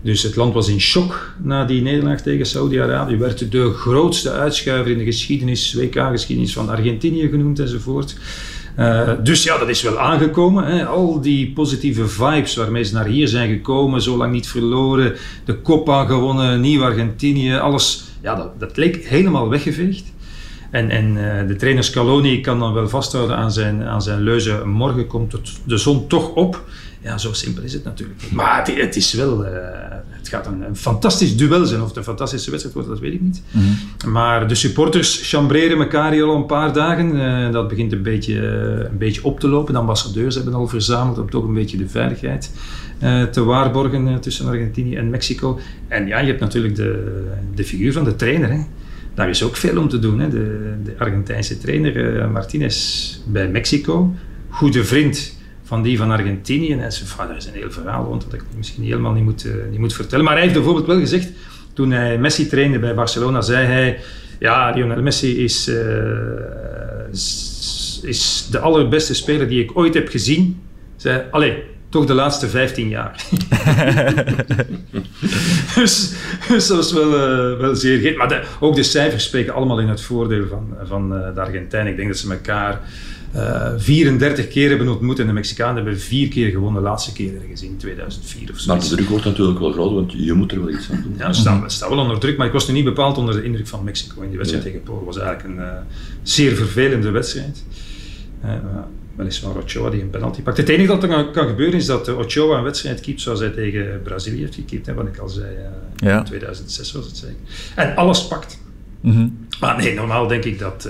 dus 0.02 0.24
het 0.24 0.36
land 0.36 0.54
was 0.54 0.68
in 0.68 0.80
shock 0.80 1.34
na 1.44 1.66
die 1.66 1.82
nederlaag 1.82 2.22
tegen 2.22 2.46
Saudi-Arabië. 2.46 3.18
Werd 3.18 3.52
de 3.52 3.74
grootste 3.74 4.32
uitschuiver 4.32 4.92
in 4.92 4.98
de 4.98 5.04
geschiedenis, 5.04 5.74
WK-geschiedenis 5.74 6.54
van 6.54 6.70
Argentinië 6.70 7.28
genoemd 7.30 7.60
enzovoort. 7.60 8.16
Uh, 8.80 9.12
dus 9.24 9.44
ja, 9.44 9.58
dat 9.58 9.70
is 9.70 9.82
wel 9.82 10.00
aangekomen. 10.00 10.66
Hè. 10.66 10.86
Al 10.86 11.22
die 11.22 11.52
positieve 11.52 12.08
vibes 12.08 12.56
waarmee 12.56 12.84
ze 12.84 12.94
naar 12.94 13.06
hier 13.06 13.28
zijn 13.28 13.50
gekomen, 13.50 14.02
zo 14.02 14.18
lang 14.18 14.32
niet 14.32 14.48
verloren, 14.48 15.16
de 15.46 15.62
Copa 15.62 16.06
gewonnen, 16.06 16.62
nieuw 16.62 16.84
Argentinië, 16.84 17.56
alles. 17.56 18.04
Ja, 18.22 18.36
dat, 18.36 18.60
dat 18.60 18.78
leek 18.78 19.06
helemaal 19.06 19.50
weggeveegd. 19.50 20.04
En, 20.72 20.90
en 20.90 21.16
uh, 21.16 21.48
de 21.48 21.56
trainer 21.56 21.84
Scaloni 21.84 22.42
kan 22.42 22.60
dan 22.60 22.74
wel 22.74 22.90
vasthouden 22.90 23.36
aan 23.36 23.52
zijn, 23.52 23.84
aan 23.84 24.02
zijn 24.02 24.22
leuze: 24.22 24.66
morgen 24.66 25.08
komt 25.08 25.32
het, 25.32 25.52
de 25.64 25.78
zon 25.78 26.08
toch 26.08 26.34
op. 26.34 26.64
Ja, 27.02 27.18
zo 27.18 27.34
simpel 27.34 27.64
is 27.64 27.74
het 27.74 27.84
natuurlijk 27.84 28.22
niet. 28.22 28.32
Maar 28.32 28.58
het, 28.58 28.76
het 28.76 28.96
is 28.96 29.14
wel, 29.14 29.46
uh, 29.46 29.52
het 30.10 30.28
gaat 30.28 30.48
een, 30.48 30.62
een, 30.62 30.76
fantastisch 30.76 31.38
duel 31.38 31.66
zijn. 31.66 31.82
Of 31.82 31.88
het 31.88 31.98
een 31.98 32.04
fantastische 32.04 32.50
wedstrijd 32.50 32.76
wordt, 32.76 32.90
dat 32.90 33.00
weet 33.00 33.14
ik 33.14 33.22
niet. 33.22 33.42
Mm 33.52 33.62
-hmm. 33.62 34.12
Maar 34.12 34.48
de 34.48 34.56
supporters 34.56 35.30
chambreren 35.30 35.78
elkaar 35.78 36.12
hier 36.12 36.24
al 36.24 36.36
een 36.36 36.46
paar 36.46 36.74
dagen. 36.74 37.16
Uh, 37.16 37.52
dat 37.52 37.68
begint 37.68 37.92
een 37.92 38.02
beetje, 38.02 38.38
een 38.92 38.98
beetje 38.98 39.24
op 39.24 39.40
te 39.40 39.48
lopen. 39.48 39.74
De 39.74 39.80
ambassadeurs 39.80 40.36
hebben 40.36 40.54
al 40.54 40.68
verzameld 40.68 41.18
om 41.18 41.30
toch 41.30 41.44
een 41.44 41.54
beetje 41.54 41.78
de 41.78 41.90
veiligheid 41.90 42.52
te 43.32 43.44
waarborgen 43.44 44.20
tussen 44.20 44.48
Argentinië 44.48 44.96
en 44.96 45.10
Mexico. 45.10 45.60
En 45.88 46.08
ja, 46.08 46.20
je 46.20 46.28
hebt 46.28 46.40
natuurlijk 46.40 46.76
de, 46.76 47.22
de 47.56 47.64
figuur 47.64 47.94
van 47.94 48.04
de 48.04 48.16
trainer. 48.16 48.50
Hè. 48.50 48.60
Daar 49.20 49.30
is 49.30 49.44
ook 49.44 49.56
veel 49.56 49.78
om 49.78 49.90
te 49.90 50.00
doen. 50.00 50.20
Hè. 50.20 50.30
De, 50.30 50.74
de 50.84 50.94
Argentijnse 50.98 51.58
trainer 51.58 52.30
Martinez 52.30 53.18
bij 53.26 53.48
Mexico. 53.48 54.14
Goede 54.50 54.84
vriend 54.84 55.38
van 55.64 55.82
die 55.82 55.98
van 55.98 56.12
Argentinië. 56.12 56.72
En 56.72 56.92
van, 56.94 57.28
dat 57.28 57.38
is 57.38 57.46
een 57.46 57.54
heel 57.54 57.72
verhaal 57.72 58.06
rond 58.06 58.22
dat 58.24 58.34
ik 58.34 58.44
misschien 58.58 58.84
helemaal 58.84 59.14
niet 59.14 59.24
moet, 59.24 59.46
uh, 59.46 59.54
niet 59.70 59.80
moet 59.80 59.94
vertellen. 59.94 60.26
Maar 60.26 60.34
hij 60.34 60.42
heeft 60.42 60.54
bijvoorbeeld 60.54 60.86
wel 60.86 61.00
gezegd, 61.00 61.32
toen 61.74 61.92
hij 61.92 62.18
Messi 62.18 62.48
trainde 62.48 62.80
bij 62.80 62.96
Barcelona, 62.96 63.42
zei 63.42 63.66
hij, 63.66 64.00
ja, 64.40 64.72
Lionel 64.76 65.02
Messi 65.02 65.44
is, 65.44 65.68
uh, 65.68 65.76
is 68.02 68.48
de 68.52 68.60
allerbeste 68.60 69.14
speler 69.14 69.48
die 69.48 69.64
ik 69.64 69.78
ooit 69.78 69.94
heb 69.94 70.08
gezien. 70.08 70.62
Zei, 70.96 71.24
allee, 71.32 71.64
toch 71.90 72.06
de 72.06 72.14
laatste 72.14 72.48
15 72.48 72.90
jaar. 72.90 73.26
dus, 75.76 76.14
dus, 76.48 76.68
dat 76.68 76.78
was 76.78 76.94
wel, 76.94 77.14
uh, 77.54 77.60
wel 77.60 77.76
zeer. 77.76 78.18
Maar 78.18 78.28
de, 78.28 78.44
ook 78.60 78.76
de 78.76 78.84
cijfers 78.84 79.24
spreken 79.24 79.54
allemaal 79.54 79.80
in 79.80 79.88
het 79.88 80.02
voordeel 80.02 80.48
van, 80.48 80.74
van 80.84 81.14
uh, 81.14 81.36
de 81.36 81.42
Argentijnen. 81.42 81.92
Ik 81.92 81.98
denk 81.98 82.08
dat 82.10 82.18
ze 82.18 82.32
elkaar 82.32 82.82
uh, 83.36 83.72
34 83.78 84.48
keer 84.48 84.70
hebben 84.70 84.88
ontmoet 84.88 85.20
en 85.20 85.28
de 85.28 85.34
Mexicanen 85.34 85.76
hebben 85.76 86.00
vier 86.00 86.28
keer 86.28 86.50
gewonnen. 86.50 86.82
De 86.82 86.88
laatste 86.88 87.14
keer 87.14 87.36
ergens 87.42 87.64
in 87.64 87.78
2004 87.78 88.50
of 88.52 88.60
zo. 88.60 88.74
Maar 88.74 88.82
de 88.82 88.88
druk 88.88 89.10
wordt 89.10 89.26
natuurlijk 89.26 89.60
wel 89.60 89.72
groot, 89.72 89.94
want 89.94 90.12
je 90.12 90.34
moet 90.34 90.52
er 90.52 90.60
wel 90.66 90.74
iets 90.74 90.92
aan 90.92 91.02
doen. 91.04 91.16
Ja, 91.18 91.28
we 91.28 91.34
staan, 91.34 91.62
we 91.62 91.70
staan 91.70 91.90
wel 91.90 92.00
onder 92.00 92.20
druk, 92.20 92.38
maar 92.38 92.48
ik 92.48 92.54
was 92.54 92.68
nu 92.68 92.74
niet 92.74 92.84
bepaald 92.84 93.18
onder 93.18 93.36
de 93.36 93.44
indruk 93.44 93.68
van 93.68 93.84
Mexico 93.84 94.22
in 94.22 94.30
die 94.30 94.38
wedstrijd 94.38 94.66
ja. 94.66 94.70
tegen 94.70 94.86
Polen. 94.86 95.06
Het 95.06 95.16
was 95.16 95.24
eigenlijk 95.24 95.58
een 95.58 95.68
zeer 96.22 96.56
vervelende 96.56 97.10
wedstrijd. 97.10 97.64
Weliswaar 99.20 99.56
Ochoa 99.56 99.90
die 99.90 100.02
een 100.02 100.10
penalty 100.10 100.42
pakt. 100.42 100.58
Het 100.58 100.70
enige 100.70 100.88
dat 100.88 101.04
er 101.04 101.10
kan, 101.10 101.32
kan 101.32 101.48
gebeuren 101.48 101.76
is 101.76 101.86
dat 101.86 102.16
Ochoa 102.16 102.58
een 102.58 102.64
wedstrijd 102.64 103.00
keept 103.00 103.22
zoals 103.22 103.40
hij 103.40 103.50
tegen 103.50 104.02
Brazilië 104.04 104.40
heeft 104.40 104.56
gekiept, 104.56 104.86
hè, 104.86 104.94
wat 104.94 105.08
ik 105.08 105.18
al 105.18 105.30
zei. 105.30 105.56
Uh, 105.56 105.62
ja. 105.96 106.18
In 106.18 106.26
2006 106.26 106.92
was 106.92 107.06
het 107.06 107.18
zeker. 107.18 107.38
En 107.76 107.96
alles 107.96 108.28
pakt. 108.28 108.60
Mm 109.02 109.12
-hmm. 109.12 109.48
Maar 109.60 109.78
nee, 109.78 109.94
normaal 109.94 110.28
denk 110.28 110.44
ik 110.44 110.60
dat 110.60 110.90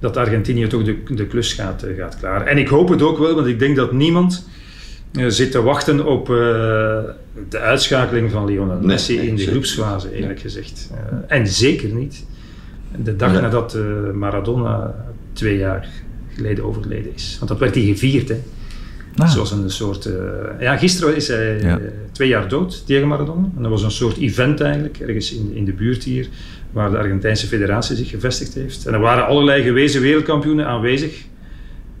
dat 0.00 0.16
Argentinië 0.16 0.66
toch 0.66 0.82
de, 0.82 1.02
de 1.14 1.26
klus 1.26 1.52
gaat, 1.52 1.84
uh, 1.84 1.96
gaat 1.96 2.16
klaar. 2.18 2.46
En 2.46 2.58
ik 2.58 2.68
hoop 2.68 2.88
het 2.88 3.02
ook 3.02 3.18
wel, 3.18 3.34
want 3.34 3.46
ik 3.46 3.58
denk 3.58 3.76
dat 3.76 3.92
niemand 3.92 4.48
uh, 5.12 5.28
zit 5.28 5.50
te 5.50 5.62
wachten 5.62 6.06
op 6.06 6.28
uh, 6.28 6.36
de 7.48 7.58
uitschakeling 7.58 8.30
van 8.30 8.44
Lionel 8.44 8.80
Messi 8.80 9.12
nee, 9.12 9.22
nee, 9.22 9.30
in 9.30 9.36
de 9.36 9.50
groepsfase, 9.50 10.12
eerlijk 10.12 10.32
nee. 10.32 10.38
gezegd. 10.38 10.90
en 11.26 11.46
zeker 11.46 11.88
niet 11.88 12.24
de 12.96 13.16
dag 13.16 13.32
nadat 13.32 13.78
Maradona 14.12 14.94
twee 15.32 15.56
jaar 15.56 15.88
geleden 16.38 16.64
overleden 16.64 17.14
is. 17.14 17.36
Want 17.38 17.50
dat 17.50 17.60
werd 17.60 17.74
hij 17.74 17.84
gevierd, 17.84 18.28
hè. 18.28 18.40
Ah. 19.16 19.30
Zoals 19.30 19.50
een 19.50 19.70
soort... 19.70 20.08
ja, 20.60 20.76
gisteren 20.76 21.16
is 21.16 21.28
hij 21.28 21.60
ja. 21.60 21.80
twee 22.12 22.28
jaar 22.28 22.48
dood 22.48 22.86
tegen 22.86 23.08
Maradona. 23.08 23.48
En 23.56 23.62
dat 23.62 23.70
was 23.70 23.82
een 23.82 23.90
soort 23.90 24.16
event 24.16 24.60
eigenlijk, 24.60 24.98
ergens 24.98 25.32
in, 25.32 25.50
in 25.54 25.64
de 25.64 25.72
buurt 25.72 26.04
hier 26.04 26.28
waar 26.72 26.90
de 26.90 26.98
Argentijnse 26.98 27.46
federatie 27.46 27.96
zich 27.96 28.08
gevestigd 28.08 28.54
heeft. 28.54 28.86
En 28.86 28.92
er 28.92 29.00
waren 29.00 29.26
allerlei 29.26 29.62
gewezen 29.62 30.00
wereldkampioenen 30.00 30.66
aanwezig. 30.66 31.24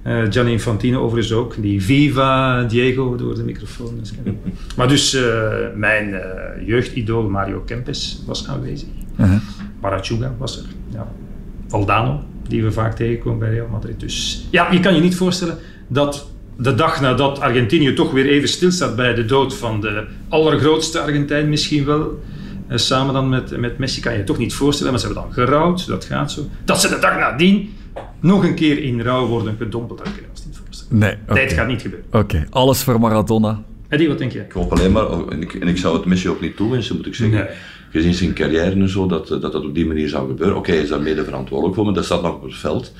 Uh, 0.06 0.22
Gianni 0.30 0.52
Infantino 0.52 1.00
overigens 1.00 1.32
ook, 1.32 1.54
die 1.60 1.82
Viva 1.82 2.64
Diego 2.64 3.16
door 3.16 3.34
de 3.34 3.42
microfoon. 3.42 4.00
maar 4.76 4.88
dus 4.88 5.14
uh, 5.14 5.22
mijn 5.74 6.08
uh, 6.08 6.20
jeugdidool 6.66 7.28
Mario 7.28 7.60
Kempes 7.60 8.22
was 8.26 8.48
aanwezig. 8.48 8.88
-huh. 9.16 9.32
Parachuga 9.80 10.34
was 10.38 10.58
er. 10.58 10.64
Ja. 10.92 11.12
Valdano, 11.66 12.22
die 12.48 12.62
we 12.62 12.72
vaak 12.72 12.96
tegenkomen 12.96 13.38
bij 13.38 13.50
Real 13.50 13.68
Madrid. 13.70 14.00
Dus 14.00 14.46
ja, 14.50 14.72
je 14.72 14.80
kan 14.80 14.94
je 14.94 15.00
niet 15.00 15.16
voorstellen 15.16 15.58
dat 15.88 16.30
de 16.56 16.74
dag 16.74 17.00
nadat 17.00 17.40
Argentinië 17.40 17.94
toch 17.94 18.10
weer 18.10 18.26
even 18.26 18.48
stilstaat 18.48 18.96
bij 18.96 19.14
de 19.14 19.24
dood 19.24 19.56
van 19.56 19.80
de 19.80 20.06
allergrootste 20.28 21.00
Argentijn 21.00 21.48
misschien 21.48 21.84
wel, 21.84 22.22
uh, 22.68 22.76
samen 22.76 23.14
dan 23.14 23.28
met, 23.28 23.56
met 23.56 23.78
Messi 23.78 24.00
kan 24.00 24.12
je 24.12 24.18
je 24.18 24.24
toch 24.24 24.38
niet 24.38 24.54
voorstellen, 24.54 24.92
maar 24.92 25.00
ze 25.00 25.06
hebben 25.06 25.24
dan 25.24 25.32
gerouwd, 25.32 25.86
dat 25.86 26.04
gaat 26.04 26.32
zo. 26.32 26.48
Dat 26.64 26.80
ze 26.80 26.88
de 26.88 26.98
dag 26.98 27.18
nadien 27.18 27.74
nog 28.20 28.44
een 28.44 28.54
keer 28.54 28.82
in 28.82 29.02
rouw 29.02 29.26
worden 29.26 29.56
gedompeld, 29.58 29.98
dat 29.98 30.12
kun 30.12 30.22
je 30.22 30.28
ons 30.30 30.46
niet 30.46 30.60
voorstellen. 30.64 30.98
Nee, 30.98 31.16
okay. 31.28 31.42
het 31.42 31.52
gaat 31.52 31.66
niet 31.66 31.82
gebeuren. 31.82 32.06
Oké, 32.08 32.18
okay. 32.18 32.46
alles 32.50 32.82
voor 32.82 33.00
Maradona. 33.00 33.62
Eddie, 33.88 34.08
wat 34.08 34.18
denk 34.18 34.32
jij? 34.32 34.44
Ik 34.44 34.52
hoop 34.52 34.72
alleen 34.72 34.92
maar, 34.92 35.28
en 35.28 35.42
ik, 35.42 35.54
en 35.54 35.68
ik 35.68 35.76
zou 35.76 35.96
het 35.96 36.04
Messi 36.04 36.28
ook 36.28 36.40
niet 36.40 36.56
toewensen, 36.56 36.96
moet 36.96 37.06
ik 37.06 37.14
zeggen. 37.14 37.38
Nee. 37.38 37.48
Gezien 37.90 38.14
zijn 38.14 38.32
carrière 38.32 38.70
en 38.70 38.88
zo, 38.88 39.06
dat 39.06 39.28
dat, 39.28 39.42
dat 39.42 39.54
op 39.54 39.74
die 39.74 39.86
manier 39.86 40.08
zou 40.08 40.28
gebeuren. 40.28 40.56
Oké, 40.56 40.58
okay, 40.58 40.74
hij 40.74 40.84
is 40.84 40.90
daar 40.90 41.00
mede 41.00 41.24
verantwoordelijk 41.24 41.76
voor, 41.76 41.84
maar 41.84 41.94
dat 41.94 42.04
staat 42.04 42.22
nog 42.22 42.34
op 42.34 42.42
het 42.42 42.54
veld. 42.54 42.92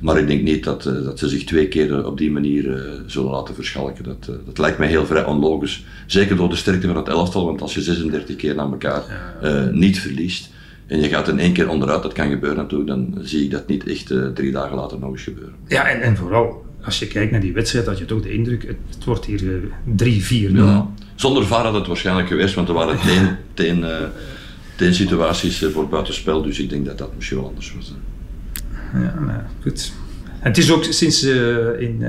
Maar 0.00 0.18
ik 0.18 0.26
denk 0.26 0.42
niet 0.42 0.64
dat, 0.64 0.86
uh, 0.86 1.04
dat 1.04 1.18
ze 1.18 1.28
zich 1.28 1.44
twee 1.44 1.68
keer 1.68 2.06
op 2.06 2.18
die 2.18 2.30
manier 2.30 2.64
uh, 2.64 2.92
zullen 3.06 3.30
laten 3.30 3.54
verschalken. 3.54 4.04
Dat, 4.04 4.30
dat 4.46 4.58
lijkt 4.58 4.78
mij 4.78 4.88
heel 4.88 5.06
vrij 5.06 5.24
onlogisch. 5.24 5.84
Zeker 6.06 6.36
door 6.36 6.48
de 6.48 6.56
sterkte 6.56 6.86
van 6.86 6.96
het 6.96 7.08
elftal, 7.08 7.44
want 7.44 7.62
als 7.62 7.74
je 7.74 7.82
36 7.82 8.36
keer 8.36 8.54
naar 8.54 8.70
elkaar 8.70 9.02
ja. 9.42 9.70
niet 9.72 10.00
verliest, 10.00 10.50
en 10.86 11.00
je 11.00 11.08
gaat 11.08 11.28
in 11.28 11.38
één 11.38 11.52
keer 11.52 11.68
onderuit, 11.68 12.02
dat 12.02 12.12
kan 12.12 12.30
gebeuren 12.30 12.58
natuurlijk, 12.58 12.90
dan 12.90 13.18
zie 13.22 13.44
ik 13.44 13.50
dat 13.50 13.66
niet 13.66 13.86
echt 13.86 14.10
uh, 14.10 14.26
drie 14.26 14.52
dagen 14.52 14.76
later 14.76 14.98
nog 14.98 15.10
eens 15.10 15.22
gebeuren. 15.22 15.54
Ja, 15.68 15.88
en, 15.88 16.00
en 16.00 16.16
vooral 16.16 16.64
als 16.84 16.98
je 16.98 17.06
kijkt 17.06 17.30
naar 17.30 17.40
die 17.40 17.52
wedstrijd, 17.52 17.86
had 17.86 17.98
je 17.98 18.04
toch 18.04 18.22
de 18.22 18.32
indruk, 18.32 18.62
het, 18.66 18.76
het 18.94 19.04
wordt 19.04 19.24
hier 19.24 19.42
uh, 19.42 20.50
3-4. 20.50 20.52
Ja. 20.52 20.90
Zonder 21.14 21.46
VAR 21.46 21.64
had 21.64 21.74
het 21.74 21.86
waarschijnlijk 21.86 22.28
geweest, 22.28 22.54
want 22.54 22.68
er 22.68 22.74
waren 22.74 22.98
teen, 23.06 23.28
teen, 23.54 23.78
uh, 23.78 23.88
teen 24.76 24.94
situaties 24.94 25.62
uh, 25.62 25.70
voor 25.70 25.88
buitenspel, 25.88 26.42
dus 26.42 26.58
ik 26.58 26.70
denk 26.70 26.86
dat 26.86 26.98
dat 26.98 27.14
misschien 27.14 27.36
wel 27.36 27.46
anders 27.46 27.74
was. 27.76 27.94
Ja, 28.92 29.20
nou, 29.20 29.40
goed. 29.62 29.92
En 30.40 30.48
het 30.48 30.58
is 30.58 30.70
ook 30.70 30.84
sinds 30.84 31.20
ze 31.20 31.76
in, 31.78 32.04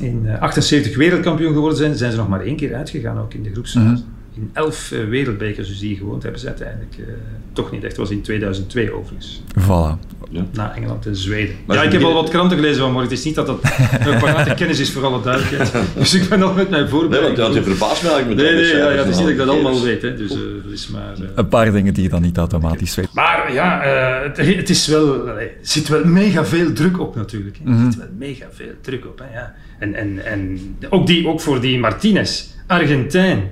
in 0.00 0.28
78 0.40 0.96
wereldkampioen 0.96 1.52
geworden 1.52 1.78
zijn, 1.78 1.96
zijn 1.96 2.10
ze 2.10 2.16
nog 2.16 2.28
maar 2.28 2.40
één 2.40 2.56
keer 2.56 2.74
uitgegaan, 2.74 3.18
ook 3.18 3.34
in 3.34 3.42
de 3.42 3.52
groepsfase. 3.52 3.86
Mm 3.86 3.94
-hmm 3.94 4.12
in 4.36 4.50
elf 4.52 4.90
uh, 4.90 5.08
wereldbekers 5.08 5.68
dus 5.68 5.78
die 5.78 5.96
gewoond 5.96 6.22
hebben 6.22 6.40
ze 6.40 6.46
uiteindelijk 6.46 6.96
uh, 6.98 7.06
toch 7.52 7.70
niet 7.70 7.82
echt. 7.82 7.90
Het 7.90 8.00
was 8.00 8.10
in 8.10 8.22
2002 8.22 8.92
overigens. 8.92 9.42
Voilà. 9.58 9.98
Ja. 10.30 10.46
Na 10.52 10.74
Engeland 10.76 11.06
en 11.06 11.16
Zweden. 11.16 11.54
Maar 11.66 11.76
ja, 11.76 11.82
ik 11.82 11.92
heb 11.92 12.02
al 12.02 12.12
wat 12.12 12.28
kranten 12.28 12.56
gelezen 12.56 12.80
van 12.80 12.92
morgen. 12.92 13.10
Het 13.10 13.18
is 13.18 13.24
niet 13.24 13.34
dat 13.34 13.46
dat 13.46 13.58
een 14.08 14.18
parate 14.18 14.54
kennis 14.54 14.80
is 14.80 14.90
voor 14.90 15.04
alle 15.04 15.22
duidelijkheid. 15.22 15.72
dus 15.98 16.14
ik 16.14 16.28
ben 16.28 16.42
al 16.42 16.52
met 16.52 16.70
mijn 16.70 16.88
voorbereiding. 16.88 17.36
Nee, 17.36 17.46
want 17.46 17.64
je 17.64 17.70
verbaast 17.70 18.02
me 18.02 18.08
eigenlijk 18.08 18.40
met 18.40 18.50
Nee, 18.50 18.62
nee, 18.62 18.76
ja, 18.76 18.90
ja, 18.90 18.96
het 18.96 19.08
is 19.08 19.16
niet 19.16 19.24
dat 19.24 19.28
ik 19.28 19.36
dat 19.36 19.48
allemaal 19.48 19.82
weet. 19.82 20.02
Hè. 20.02 20.16
Dus, 20.16 20.32
uh, 20.32 20.72
is 20.72 20.88
maar, 20.88 21.14
een 21.34 21.48
paar 21.48 21.72
dingen 21.72 21.94
die 21.94 22.02
je 22.02 22.08
dan 22.08 22.22
niet 22.22 22.36
automatisch 22.36 22.94
weet. 22.94 23.12
Maar 23.12 23.52
ja, 23.52 23.80
het, 24.22 24.36
het, 24.36 24.70
is 24.70 24.86
wel, 24.86 25.28
er 25.28 25.50
zit 25.60 25.88
wel 25.88 26.04
mega 26.04 26.44
veel 26.44 26.72
druk 26.72 27.00
op 27.00 27.16
natuurlijk. 27.16 27.58
Hè. 27.64 27.70
Er 27.70 27.92
zit 27.92 27.96
wel 27.96 28.08
mega 28.18 28.46
veel 28.52 28.72
druk 28.80 29.06
op. 29.06 29.18
Hè, 29.24 29.38
ja. 29.38 29.54
en, 29.78 29.94
en, 29.94 30.24
en 30.24 30.58
ook, 30.90 31.06
die, 31.06 31.28
ook 31.28 31.40
voor 31.40 31.60
die 31.60 31.78
Martinez, 31.78 32.44
Argentijn. 32.66 33.50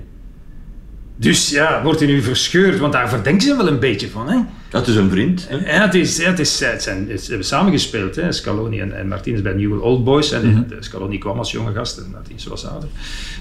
Dus 1.22 1.50
ja, 1.50 1.82
wordt 1.82 1.98
hij 1.98 2.08
nu 2.08 2.22
verscheurd? 2.22 2.78
Want 2.78 2.92
daar 2.92 3.08
verdenken 3.08 3.48
ze 3.48 3.56
wel 3.56 3.68
een 3.68 3.78
beetje 3.78 4.08
van. 4.08 4.28
Hè? 4.28 4.38
Dat 4.68 4.88
is 4.88 4.96
een 4.96 5.11
vriend. 5.11 5.48
Ja, 5.50 5.56
het 5.85 5.94
is, 5.94 6.22
het 6.22 6.38
is, 6.38 6.61
het 6.61 6.82
zijn, 6.82 7.06
het, 7.11 7.20
ze 7.20 7.28
hebben 7.28 7.46
samengespeeld, 7.46 8.16
hè? 8.16 8.32
Scaloni 8.32 8.80
en, 8.80 8.98
en 8.98 9.08
Martinez 9.08 9.40
bij 9.40 9.52
Newell 9.52 9.78
Old 9.78 10.04
Boys. 10.04 10.32
En 10.32 10.46
mm 10.46 10.54
-hmm. 10.54 10.82
Scaloni 10.82 11.18
kwam 11.18 11.38
als 11.38 11.50
jonge 11.50 11.72
gast 11.72 11.98
en 11.98 12.11
Martinez 12.12 12.46
was 12.46 12.66
ouder. 12.66 12.88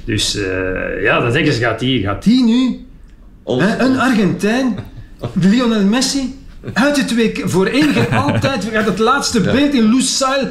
Dus 0.06 0.36
uh, 0.36 1.04
ja, 1.04 1.20
dan 1.20 1.32
denken 1.32 1.54
ze, 1.54 1.60
gaat 1.60 1.80
die, 1.80 2.02
gaat 2.02 2.24
die 2.24 2.44
nu, 2.44 2.86
hè, 3.46 3.80
een 3.80 4.00
Argentijn, 4.00 4.76
Lionel 5.50 5.86
Messi, 5.86 6.36
uit 6.74 6.98
het 6.98 7.16
week 7.16 7.42
voor 7.46 7.66
één 7.66 7.94
keer 7.94 8.16
altijd 8.26 8.64
gaat 8.72 8.86
het 8.86 9.00
laatste 9.00 9.44
ja. 9.44 9.52
beeld 9.52 9.74
in 9.74 9.94
Lusail, 9.94 10.48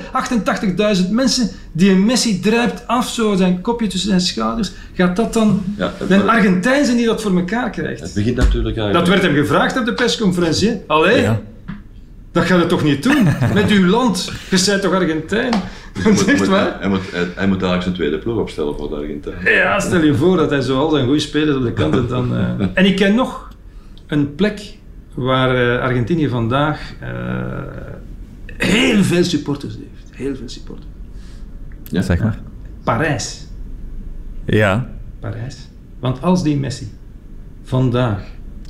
88.000 0.96 1.10
mensen, 1.10 1.50
die 1.72 1.90
een 1.90 2.04
Messi 2.04 2.40
druipt 2.40 2.86
af, 2.86 3.08
zo 3.08 3.36
zijn 3.36 3.60
kopje 3.60 3.86
tussen 3.86 4.08
zijn 4.08 4.20
schouders. 4.20 4.72
Gaat 4.94 5.16
dat 5.16 5.32
dan 5.32 5.62
ja, 5.76 5.92
Argentijn 6.26 6.84
zijn 6.84 6.96
die 6.96 7.06
dat 7.06 7.22
voor 7.22 7.36
elkaar 7.36 7.70
krijgt? 7.70 8.00
Het 8.00 8.14
begint 8.14 8.36
natuurlijk 8.36 8.76
eigenlijk. 8.76 9.06
Dat 9.06 9.08
werd 9.08 9.22
hem 9.22 9.42
gevraagd 9.42 9.78
op 9.78 9.84
de 9.84 9.94
persconferentie. 9.94 10.82
Allee, 10.86 11.20
ja. 11.20 11.40
dat 12.32 12.44
gaat 12.44 12.58
het 12.58 12.68
toch 12.68 12.82
niet 12.82 13.02
doen? 13.02 13.24
Met 13.54 13.70
uw 13.70 13.86
land. 13.86 14.32
Je 14.50 14.62
bent 14.66 14.82
toch 14.82 14.92
Argentijn? 14.92 15.52
Hij 16.02 16.12
moet, 16.12 16.26
moet, 16.26 16.48
hij, 16.48 16.88
moet, 16.88 17.00
hij 17.12 17.46
moet 17.46 17.62
eigenlijk 17.62 17.82
zijn 17.82 17.94
tweede 17.94 18.18
ploeg 18.18 18.38
opstellen 18.38 18.76
voor 18.76 18.88
de 18.88 18.94
Argentijn. 18.94 19.36
Ja, 19.44 19.80
stel 19.80 20.02
je 20.02 20.14
voor 20.14 20.36
dat 20.36 20.50
hij 20.50 20.60
zo 20.60 20.78
al 20.78 20.90
zijn 20.90 21.04
goede 21.04 21.20
spelers 21.20 21.56
op 21.56 21.62
de 21.62 21.72
kant 21.72 21.94
heeft. 21.94 22.08
Dan, 22.08 22.34
uh... 22.34 22.66
En 22.74 22.84
ik 22.86 22.96
ken 22.96 23.14
nog 23.14 23.48
een 24.06 24.34
plek 24.34 24.74
waar 25.14 25.74
uh, 25.74 25.82
Argentinië 25.82 26.28
vandaag 26.28 26.92
uh, 27.02 27.08
heel 28.56 29.02
veel 29.02 29.24
supporters 29.24 29.74
heeft. 29.74 30.18
Heel 30.18 30.36
veel 30.36 30.48
supporters. 30.48 30.86
Ja, 31.90 32.02
zeg 32.02 32.22
maar. 32.22 32.38
Parijs. 32.84 33.46
Ja. 34.44 34.90
Parijs. 35.20 35.56
Want 35.98 36.22
als 36.22 36.42
die 36.42 36.56
Messi 36.56 36.88
vandaag 37.62 38.22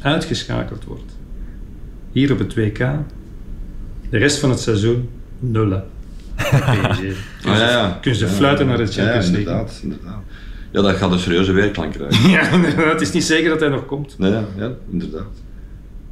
uitgeschakeld 0.03 0.85
wordt, 0.85 1.17
hier 2.13 2.33
op 2.33 2.39
het 2.39 2.55
WK, 2.55 2.79
de 4.11 4.19
rest 4.19 4.39
van 4.39 4.51
het 4.51 4.61
seizoen, 4.61 5.09
nulla. 5.39 5.85
PSG. 6.37 6.49
Ah, 7.47 7.57
ja, 7.57 7.71
ja. 7.71 7.99
Kunnen 8.01 8.21
ze 8.21 8.29
fluiten 8.29 8.67
naar 8.67 8.77
de 8.77 8.87
Champions 8.87 9.31
League. 9.31 9.31
Ja, 9.31 9.39
inderdaad, 9.39 9.81
inderdaad. 9.83 10.23
Ja, 10.71 10.83
dat 10.83 10.97
gaat 10.97 11.13
een 11.13 11.19
serieuze 11.19 11.53
weerklank 11.53 11.93
krijgen. 11.93 12.31
ja, 12.31 12.43
het 12.91 13.01
is 13.01 13.13
niet 13.13 13.25
zeker 13.25 13.51
dat 13.51 13.61
hij 13.61 13.69
nog 13.69 13.87
komt. 13.87 14.19
Nee, 14.19 14.31
ja, 14.31 14.45
ja 14.57 14.71
inderdaad. 14.91 15.43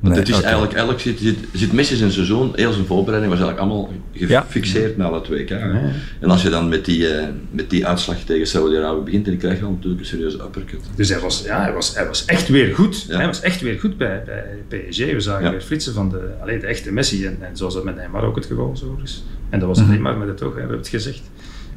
Want 0.01 0.15
nee, 0.15 0.23
het 0.23 0.29
is 0.29 0.39
okay. 0.39 0.51
eigenlijk, 0.51 0.77
eigenlijk 0.77 1.03
zit, 1.05 1.19
zit, 1.19 1.39
zit 1.53 1.73
Messi 1.73 1.97
zijn 1.97 2.11
seizoen, 2.11 2.53
heel 2.55 2.73
zijn 2.73 2.87
voorbereiding 2.87 3.33
was 3.33 3.43
eigenlijk 3.43 3.71
allemaal 3.71 3.93
gefixeerd 4.13 4.97
ja. 4.97 5.03
na 5.03 5.11
dat 5.11 5.29
WK. 5.29 5.49
Ja. 5.49 5.93
En 6.21 6.31
als 6.31 6.43
je 6.43 6.51
dan 6.51 6.69
met 6.69 6.85
die, 6.85 6.99
uh, 6.99 7.25
met 7.51 7.71
die 7.71 7.87
uitslag 7.87 8.19
tegen 8.19 8.47
Saudi-Arabië 8.47 9.01
begint, 9.01 9.25
dan 9.25 9.37
krijg 9.37 9.55
je 9.55 9.61
dan 9.61 9.73
natuurlijk 9.73 10.01
een 10.01 10.07
serieuze 10.07 10.37
uppercut. 10.37 10.81
Dus 10.95 11.09
hij 11.09 11.21
was, 11.21 11.43
ja, 11.45 11.63
hij 11.63 11.73
was, 11.73 11.95
hij 11.95 12.07
was 12.07 12.25
echt 12.25 12.49
weer 12.49 12.75
goed. 12.75 13.03
Ja. 13.09 13.17
Hij 13.17 13.27
was 13.27 13.41
echt 13.41 13.61
weer 13.61 13.79
goed 13.79 13.97
bij, 13.97 14.23
bij 14.69 14.79
PSG. 14.89 14.99
We 14.99 15.21
zagen 15.21 15.51
weer 15.51 15.61
flitsen 15.61 15.95
van 15.95 16.11
de, 16.11 16.31
alleen 16.41 16.61
de 16.61 16.67
echte 16.67 16.93
Messi. 16.93 17.27
En, 17.27 17.37
en 17.41 17.57
zoals 17.57 17.75
dat 17.75 17.85
met 17.85 17.97
Neymar 17.97 18.25
ook 18.25 18.37
het 18.37 18.47
geval 18.47 18.77
zo 18.77 18.99
is. 19.03 19.25
En 19.49 19.59
dat 19.59 19.69
was 19.69 19.79
alleen 19.79 20.03
maar 20.03 20.17
met 20.17 20.29
het 20.29 20.43
oog, 20.43 20.55
we 20.55 20.61
hebben 20.61 20.79
het 20.79 20.89
gezegd. 20.89 21.23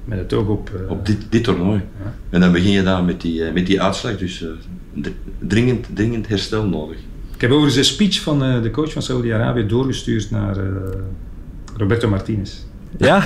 Met 0.05 0.17
het 0.17 0.33
oog 0.33 0.47
op... 0.47 0.71
Uh, 0.83 0.91
op 0.91 1.05
dit, 1.05 1.17
dit 1.29 1.43
toernooi. 1.43 1.81
En 2.29 2.39
dan 2.39 2.51
begin 2.51 2.71
je 2.71 2.83
daar 2.83 3.03
met 3.03 3.21
die, 3.21 3.39
uh, 3.39 3.53
met 3.53 3.65
die 3.65 3.81
uitslag. 3.81 4.17
Dus 4.17 4.45
dringend, 5.39 5.87
dringend 5.93 6.27
herstel 6.27 6.65
nodig. 6.65 6.97
Ik 7.41 7.47
heb 7.47 7.55
overigens 7.55 7.87
een 7.87 7.93
speech 7.93 8.21
van 8.21 8.43
uh, 8.45 8.61
de 8.61 8.71
coach 8.71 8.91
van 8.91 9.01
Saudi-Arabië 9.01 9.65
doorgestuurd 9.65 10.31
naar 10.31 10.57
uh, 10.57 10.63
Roberto 11.77 12.07
Martinez. 12.07 12.53
Ja? 12.97 13.23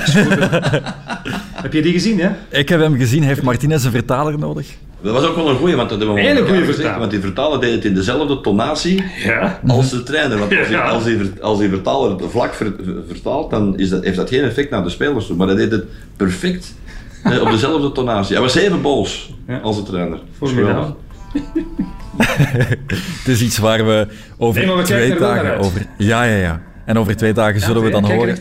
heb 1.66 1.74
je 1.74 1.82
die 1.82 1.92
gezien, 1.92 2.20
hè? 2.20 2.30
Ik 2.50 2.70
heb 2.70 2.80
hem 2.80 2.96
gezien. 2.96 3.24
Heeft 3.24 3.42
Martinez 3.42 3.84
een 3.84 3.92
vertaler 3.92 4.40
nodig? 4.40 4.76
Dat 5.02 5.14
was 5.14 5.24
ook 5.24 5.36
wel 5.36 5.50
een 5.50 5.56
goeie, 5.56 5.76
want 5.76 5.90
dat 5.90 5.98
hebben 5.98 6.16
we 6.16 6.22
Hele 6.22 6.46
goede 6.46 6.66
vertaler. 6.66 7.00
Want 7.00 7.12
die 7.12 7.20
vertaler 7.20 7.60
deed 7.60 7.72
het 7.72 7.86
in 7.86 7.94
dezelfde 7.94 8.42
tonatie 8.42 9.04
ja. 9.24 9.60
als 9.68 9.90
de 9.90 10.04
trainer. 10.04 10.38
Want 10.38 10.58
als, 10.58 10.68
die, 10.68 10.78
als, 10.78 11.04
die, 11.04 11.32
als 11.42 11.60
die 11.60 11.70
vertaler 11.70 12.30
vlak 12.30 12.54
ver, 12.54 12.74
vertaalt, 13.08 13.50
dan 13.50 13.78
is 13.78 13.90
dat, 13.90 14.04
heeft 14.04 14.18
dat 14.18 14.30
geen 14.30 14.44
effect 14.44 14.70
naar 14.70 14.84
de 14.84 14.90
spelers 14.90 15.28
toe. 15.28 15.36
Maar 15.36 15.48
hij 15.48 15.56
deed 15.56 15.72
het 15.72 15.86
perfect 16.18 16.76
eh, 17.24 17.42
op 17.42 17.50
dezelfde 17.50 17.92
tonatie. 17.92 18.34
Hij 18.34 18.44
was 18.44 18.56
even 18.56 18.82
boos 18.82 19.34
ja. 19.48 19.58
als 19.58 19.76
de 19.76 19.84
trainer. 19.84 20.20
Formidabel. 20.38 20.98
het 23.20 23.28
is 23.28 23.42
iets 23.42 23.58
waar 23.58 23.86
we 23.86 24.08
over 24.38 24.66
nee, 24.66 24.76
we 24.76 24.84
twee 24.84 25.16
dagen 25.16 25.58
over. 25.58 25.86
Ja, 25.98 26.24
ja, 26.24 26.38
ja. 26.38 26.62
En 26.86 26.98
over 26.98 27.16
twee 27.16 27.34
dagen 27.34 27.60
ja, 27.60 27.66
zullen 27.66 27.84
we 27.84 27.90
dan 27.90 28.12
horen. 28.12 28.38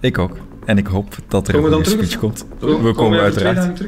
Ik 0.00 0.18
ook. 0.18 0.36
En 0.64 0.78
ik 0.78 0.86
hoop 0.86 1.14
dat 1.28 1.48
er 1.48 1.54
komen 1.54 1.72
een 1.72 1.84
speech 1.84 2.18
komt. 2.18 2.46
we 2.58 2.66
komen, 2.66 2.94
komen 2.94 3.18
we 3.18 3.24
uiteraard. 3.24 3.82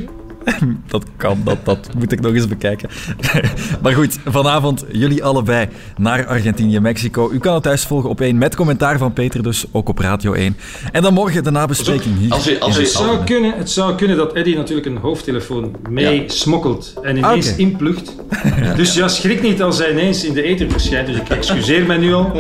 dat 0.87 1.05
kan, 1.17 1.41
dat, 1.45 1.65
dat 1.65 1.89
moet 1.99 2.13
ik 2.13 2.21
nog 2.21 2.35
eens 2.35 2.49
bekijken. 2.49 2.89
maar 3.83 3.93
goed, 3.93 4.19
vanavond 4.25 4.85
jullie 4.93 5.25
allebei 5.25 5.69
naar 5.97 6.27
Argentinië-Mexico. 6.27 7.31
U 7.33 7.39
kan 7.39 7.55
het 7.55 7.63
thuis 7.63 7.85
volgen 7.85 8.11
op 8.11 8.21
1 8.21 8.39
met 8.39 8.57
commentaar 8.57 8.99
van 8.99 9.13
Peter, 9.13 9.43
dus 9.43 9.65
ook 9.73 9.89
op 9.89 9.99
Radio 9.99 10.33
1. 10.33 10.57
En 10.93 11.03
dan 11.03 11.15
morgen 11.15 11.45
de 11.45 11.51
nabespreking 11.51 12.19
hier. 12.19 12.33
Als 12.33 12.45
je, 12.45 12.61
als 12.61 12.75
je, 12.75 12.81
het, 12.81 12.91
zou 12.91 13.25
kunnen, 13.25 13.53
het 13.57 13.71
zou 13.71 13.95
kunnen 13.95 14.17
dat 14.17 14.33
Eddie 14.33 14.57
natuurlijk 14.57 14.87
een 14.87 14.97
hoofdtelefoon 14.97 15.77
mee 15.91 16.23
ja. 16.23 16.29
smokkelt 16.29 16.95
en 17.03 17.17
ineens 17.17 17.47
Ah, 17.47 17.53
oké. 17.53 17.61
inplucht. 17.63 18.15
Dus 18.77 18.95
ja, 18.95 19.09
schrik 19.09 19.43
niet 19.43 19.63
als 19.63 19.79
hij 19.79 19.91
ineens 19.91 20.25
in 20.25 20.33
de 20.33 20.43
eten 20.43 20.71
verschijnt. 20.71 21.07
Dus 21.07 21.17
ik 21.17 21.29
excuseer 21.29 21.87
mij 21.87 21.97
nu 21.97 22.15
al. 22.15 22.33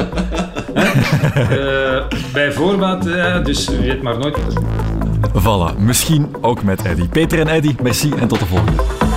uh, 0.74 2.02
bij 2.32 2.52
voorbaat, 2.52 3.06
uh, 3.06 3.44
dus 3.44 3.68
weet 3.68 4.02
maar 4.02 4.18
nooit. 4.18 4.36
Voilà, 5.32 5.78
misschien 5.78 6.28
ook 6.40 6.62
met 6.62 6.82
Eddy. 6.82 7.08
Peter 7.08 7.40
en 7.40 7.48
Eddy, 7.48 7.74
merci 7.82 8.12
en 8.12 8.28
tot 8.28 8.38
de 8.38 8.46
volgende. 8.46 9.07